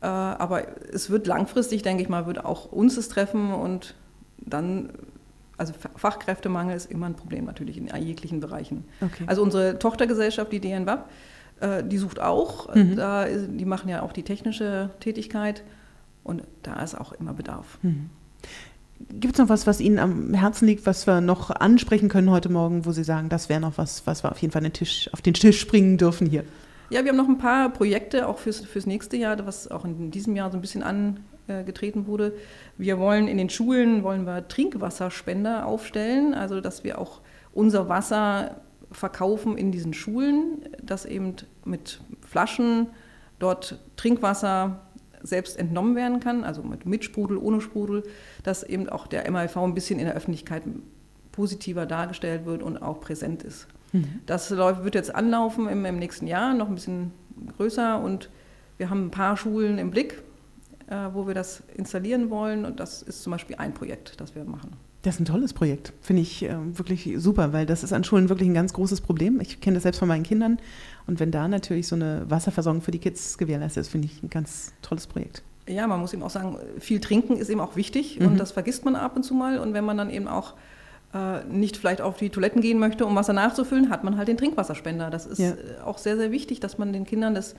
Äh, 0.04 0.06
aber 0.06 0.64
es 0.92 1.10
wird 1.10 1.28
langfristig, 1.28 1.82
denke 1.82 2.04
ich 2.04 2.10
mal, 2.10 2.28
wird 2.28 2.44
auch 2.44 2.72
uns 2.72 2.98
es 2.98 3.08
treffen 3.08 3.54
und 3.54 3.96
dann 4.38 4.90
also 5.56 5.72
Fachkräftemangel 5.96 6.76
ist 6.76 6.92
immer 6.92 7.06
ein 7.06 7.16
Problem 7.16 7.46
natürlich 7.46 7.78
in 7.78 7.88
jeglichen 8.04 8.42
Bereichen. 8.42 8.84
Okay. 9.00 9.24
Also 9.28 9.42
unsere 9.44 9.80
Tochtergesellschaft, 9.80 10.52
die 10.52 10.60
DNWAP, 10.60 11.10
äh, 11.62 11.84
die 11.84 11.98
sucht 12.00 12.20
auch. 12.20 12.74
Mhm. 12.76 12.98
Da, 12.98 13.28
die 13.28 13.64
machen 13.64 13.88
ja 13.88 14.02
auch 14.02 14.12
die 14.12 14.24
technische 14.24 14.90
Tätigkeit 15.00 15.64
und 16.24 16.44
da 16.64 16.82
ist 16.82 17.00
auch 17.00 17.14
immer 17.14 17.34
Bedarf. 17.34 17.78
Mhm. 17.82 18.10
Gibt 19.10 19.36
es 19.36 19.40
noch 19.40 19.48
was, 19.48 19.68
was 19.68 19.80
Ihnen 19.80 20.00
am 20.00 20.34
Herzen 20.34 20.66
liegt, 20.66 20.86
was 20.86 21.08
wir 21.08 21.22
noch 21.22 21.50
ansprechen 21.50 22.10
können 22.10 22.30
heute 22.30 22.50
Morgen, 22.50 22.86
wo 22.86 22.92
Sie 22.92 23.04
sagen, 23.04 23.30
das 23.30 23.48
wäre 23.48 23.62
noch 23.62 23.78
was, 23.78 24.06
was 24.06 24.24
wir 24.24 24.32
auf 24.32 24.40
jeden 24.40 24.52
Fall 24.52 24.64
den 24.64 24.74
Tisch, 24.74 25.10
auf 25.14 25.22
den 25.22 25.34
Tisch 25.34 25.60
springen 25.60 25.98
dürfen 25.98 26.28
hier? 26.28 26.44
Ja, 26.94 27.04
wir 27.04 27.10
haben 27.10 27.18
noch 27.18 27.28
ein 27.28 27.40
paar 27.40 27.70
Projekte, 27.70 28.28
auch 28.28 28.38
fürs, 28.38 28.60
fürs 28.60 28.86
nächste 28.86 29.18
Jahr, 29.18 29.44
was 29.48 29.72
auch 29.72 29.84
in 29.84 30.12
diesem 30.12 30.36
Jahr 30.36 30.52
so 30.52 30.60
ein 30.60 30.62
bisschen 30.62 30.84
angetreten 30.84 32.06
wurde. 32.06 32.36
Wir 32.78 33.00
wollen 33.00 33.28
in 33.28 33.40
den 33.40 33.50
Schulen 33.50 34.04
wollen 34.04 34.28
wir 34.28 34.48
Trinkwasserspender 34.48 35.66
aufstellen, 35.66 36.36
also 36.36 36.62
dass 36.62 36.84
wir 36.84 37.00
auch 37.00 37.22
unser 37.52 37.90
Wasser 37.90 38.62
verkaufen 38.92 39.58
in 39.58 39.72
diesen 39.72 39.96
Schulen, 39.96 40.70
dass 40.84 41.06
eben 41.06 41.36
mit 41.66 42.00
Flaschen 42.22 42.92
dort 43.40 43.80
Trinkwasser 43.96 44.82
selbst 45.24 45.58
entnommen 45.58 45.96
werden 45.96 46.20
kann, 46.20 46.44
also 46.44 46.62
mit, 46.62 46.86
mit 46.86 47.04
Sprudel, 47.04 47.38
ohne 47.38 47.60
Sprudel, 47.60 48.04
dass 48.44 48.62
eben 48.62 48.88
auch 48.88 49.08
der 49.08 49.32
MAV 49.32 49.58
ein 49.58 49.74
bisschen 49.74 49.98
in 49.98 50.06
der 50.06 50.14
Öffentlichkeit 50.14 50.62
positiver 51.32 51.88
dargestellt 51.88 52.46
wird 52.46 52.62
und 52.62 52.84
auch 52.84 53.00
präsent 53.00 53.42
ist. 53.42 53.68
Mhm. 53.94 54.20
Das 54.26 54.52
wird 54.52 54.96
jetzt 54.96 55.16
anlaufen 55.16 55.70
im, 55.70 55.86
im, 55.86 55.98
nächsten 55.98 56.28
Jahr, 56.28 56.54
noch 56.54 56.68
ein 56.68 56.76
bisschen 56.76 57.12
größer 57.58 58.00
und 58.00 58.30
wir 58.78 58.90
haben 58.90 59.06
ein 59.06 59.12
paar 59.12 59.38
Schulen 59.38 59.78
im 59.78 59.92
Blick, 59.92 60.22
äh, 60.88 61.08
wo 61.14 61.28
wir 61.28 61.34
das 61.34 61.64
installieren 61.76 62.30
wollen 62.30 62.66
und 62.66 62.80
das 62.80 63.02
ist 63.02 63.24
zum 63.24 63.32
Beispiel 63.32 63.56
ein 63.58 63.74
Projekt, 63.74 64.20
das 64.20 64.36
wir 64.36 64.44
machen. 64.44 64.72
Das 65.04 65.16
ist 65.16 65.22
ein 65.22 65.26
tolles 65.26 65.52
Projekt, 65.52 65.92
finde 66.02 66.22
ich 66.22 66.44
äh, 66.44 66.56
wirklich 66.78 67.10
super, 67.18 67.52
weil 67.52 67.66
das 67.66 67.84
ist 67.84 67.92
an 67.92 68.06
Schulen 68.06 68.30
wirklich 68.30 68.48
ein 68.48 68.54
ganz 68.54 68.72
großes 68.72 69.02
Problem. 69.02 69.42
Ich 69.42 69.60
kenne 69.60 69.76
das 69.76 69.84
selbst 69.84 70.00
von 70.00 70.08
meinen 70.08 70.24
Kindern. 70.24 70.60
Und 71.08 71.20
wenn 71.20 71.30
da 71.30 71.50
natürlich 71.50 71.90
so 71.90 71.96
eine 71.96 72.24
Wasserversorgung 72.30 72.82
für 72.82 72.92
die 72.92 73.00
Kids 73.00 73.38
gewährleistet 73.38 73.82
ist, 73.82 73.90
finde 73.90 74.08
ich 74.08 74.24
ein 74.24 74.30
ganz 74.30 74.72
tolles 74.82 75.08
Projekt. 75.08 75.44
Ja, 75.68 75.88
man 75.88 76.00
muss 76.00 76.14
eben 76.14 76.24
auch 76.24 76.30
sagen, 76.30 76.58
viel 76.80 77.02
trinken 77.02 77.36
ist 77.36 77.50
eben 77.50 77.60
auch 77.60 77.76
wichtig 77.76 78.20
mhm. 78.20 78.28
und 78.28 78.38
das 78.38 78.54
vergisst 78.54 78.86
man 78.86 78.96
ab 78.96 79.18
und 79.18 79.24
zu 79.24 79.34
mal. 79.34 79.60
Und 79.60 79.74
wenn 79.74 79.84
man 79.84 79.98
dann 79.98 80.10
eben 80.10 80.30
auch 80.30 80.54
äh, 81.14 81.44
nicht 81.46 81.78
vielleicht 81.78 82.02
auf 82.02 82.18
die 82.18 82.30
Toiletten 82.30 82.62
gehen 82.62 82.80
möchte, 82.80 83.06
um 83.06 83.16
Wasser 83.16 83.34
nachzufüllen, 83.34 83.90
hat 83.90 84.04
man 84.04 84.18
halt 84.18 84.28
den 84.28 84.38
Trinkwasserspender. 84.38 85.10
Das 85.10 85.26
ist 85.26 85.40
ja. 85.40 85.52
Äh, 85.52 85.82
auch 85.86 85.98
sehr, 85.98 86.18
sehr 86.18 86.32
wichtig, 86.32 86.60
dass 86.60 86.78
man 86.78 86.92
den 86.94 87.06
Kindern 87.06 87.36
das 87.36 87.56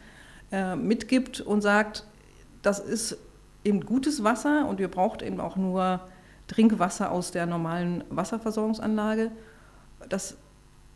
äh, 0.50 0.76
mitgibt 0.76 1.40
und 1.40 1.62
sagt, 1.62 2.04
das 2.62 2.80
ist 2.80 3.16
eben 3.64 3.84
gutes 3.84 4.24
Wasser 4.24 4.66
und 4.68 4.80
ihr 4.80 4.88
braucht 4.88 5.22
eben 5.22 5.40
auch 5.40 5.56
nur 5.56 6.00
Trinkwasser 6.48 7.10
aus 7.10 7.30
der 7.30 7.46
normalen 7.46 8.04
Wasserversorgungsanlage. 8.10 9.30
Das 10.08 10.36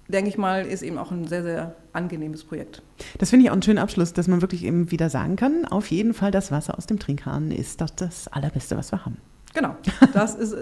denke 0.09 0.31
ich 0.31 0.39
mal, 0.39 0.67
ist 0.67 0.83
eben 0.83 0.99
auch 0.99 1.11
ein 1.11 1.27
sehr, 1.27 1.43
sehr 1.43 1.75
angenehmes 1.93 2.45
Projekt. 2.45 2.83
Das 3.19 3.31
finde 3.31 3.45
ich 3.45 3.51
auch 3.51 3.55
einen 3.55 3.63
schönen 3.63 3.79
Abschluss, 3.79 4.13
dass 4.13 4.27
man 4.27 4.41
wirklich 4.41 4.65
eben 4.65 4.91
wieder 4.91 5.11
sagen 5.11 5.37
kann, 5.37 5.65
auf 5.67 5.91
jeden 5.91 6.15
Fall 6.15 6.31
das 6.31 6.51
Wasser 6.51 6.77
aus 6.77 6.87
dem 6.87 6.99
Trinkhahn 6.99 7.51
ist 7.51 7.81
doch 7.81 7.91
das 7.91 8.29
Allerbeste, 8.29 8.77
was 8.77 8.91
wir 8.91 9.05
haben. 9.05 9.19
Genau, 9.55 9.77
das 10.13 10.35
ist 10.35 10.57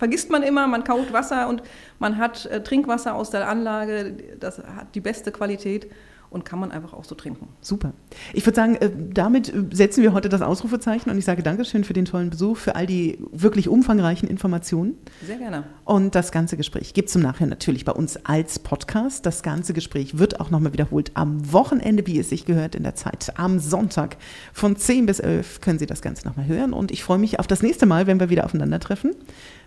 vergisst 0.00 0.30
man 0.30 0.42
immer, 0.42 0.66
man 0.66 0.82
kauft 0.82 1.12
Wasser 1.12 1.46
und 1.46 1.62
man 1.98 2.16
hat 2.16 2.46
äh, 2.46 2.62
Trinkwasser 2.62 3.14
aus 3.14 3.28
der 3.28 3.46
Anlage, 3.46 4.16
das 4.40 4.58
hat 4.58 4.94
die 4.94 5.00
beste 5.02 5.30
Qualität 5.30 5.90
und 6.30 6.44
kann 6.44 6.60
man 6.60 6.70
einfach 6.70 6.92
auch 6.92 7.04
so 7.04 7.14
trinken. 7.14 7.48
Super. 7.60 7.92
Ich 8.32 8.46
würde 8.46 8.56
sagen, 8.56 8.76
äh, 8.76 8.90
damit 9.12 9.52
äh, 9.52 9.64
setzen 9.72 10.02
wir 10.02 10.12
heute 10.12 10.28
das 10.28 10.42
Ausrufezeichen 10.42 11.10
und 11.10 11.18
ich 11.18 11.24
sage 11.24 11.42
Dankeschön 11.42 11.84
für 11.84 11.92
den 11.92 12.04
tollen 12.04 12.30
Besuch, 12.30 12.56
für 12.56 12.76
all 12.76 12.86
die 12.86 13.18
wirklich 13.32 13.68
umfangreichen 13.68 14.28
Informationen. 14.28 14.94
Sehr 15.26 15.36
gerne. 15.36 15.64
Und 15.84 16.14
das 16.14 16.30
ganze 16.30 16.56
Gespräch 16.56 16.94
gibt 16.94 17.08
es 17.08 17.16
im 17.16 17.22
Nachhinein 17.22 17.50
natürlich 17.50 17.84
bei 17.84 17.92
uns 17.92 18.24
als 18.24 18.60
Podcast. 18.60 19.26
Das 19.26 19.42
ganze 19.42 19.74
Gespräch 19.74 20.18
wird 20.18 20.40
auch 20.40 20.50
nochmal 20.50 20.72
wiederholt 20.72 21.10
am 21.14 21.52
Wochenende, 21.52 22.06
wie 22.06 22.18
es 22.18 22.28
sich 22.30 22.44
gehört, 22.44 22.76
in 22.76 22.84
der 22.84 22.94
Zeit. 22.94 23.32
Am 23.36 23.58
Sonntag 23.58 24.16
von 24.52 24.76
10 24.76 25.06
bis 25.06 25.18
11 25.18 25.60
können 25.60 25.80
Sie 25.80 25.86
das 25.86 26.00
Ganze 26.00 26.26
nochmal 26.26 26.46
hören 26.46 26.72
und 26.72 26.92
ich 26.92 27.02
freue 27.02 27.18
mich 27.18 27.40
auf 27.40 27.48
das 27.48 27.62
nächste 27.62 27.86
Mal, 27.86 28.06
wenn 28.06 28.20
wir 28.20 28.30
wieder 28.30 28.44
aufeinandertreffen 28.44 29.14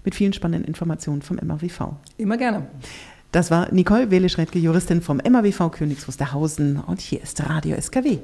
mit 0.06 0.16
vielen 0.16 0.34
spannenden 0.34 0.66
Informationen 0.66 1.22
vom 1.22 1.38
MAWV. 1.38 1.96
Immer 2.18 2.38
gerne. 2.38 2.68
Das 3.34 3.50
war 3.50 3.74
Nicole 3.74 4.12
Welisch-Redke, 4.12 4.60
Juristin 4.60 5.02
vom 5.02 5.18
MAWV 5.18 5.72
Königs 5.72 6.08
Wusterhausen 6.08 6.80
und 6.80 7.02
hier 7.02 7.20
ist 7.24 7.44
Radio 7.50 7.76
SKW. 7.82 8.20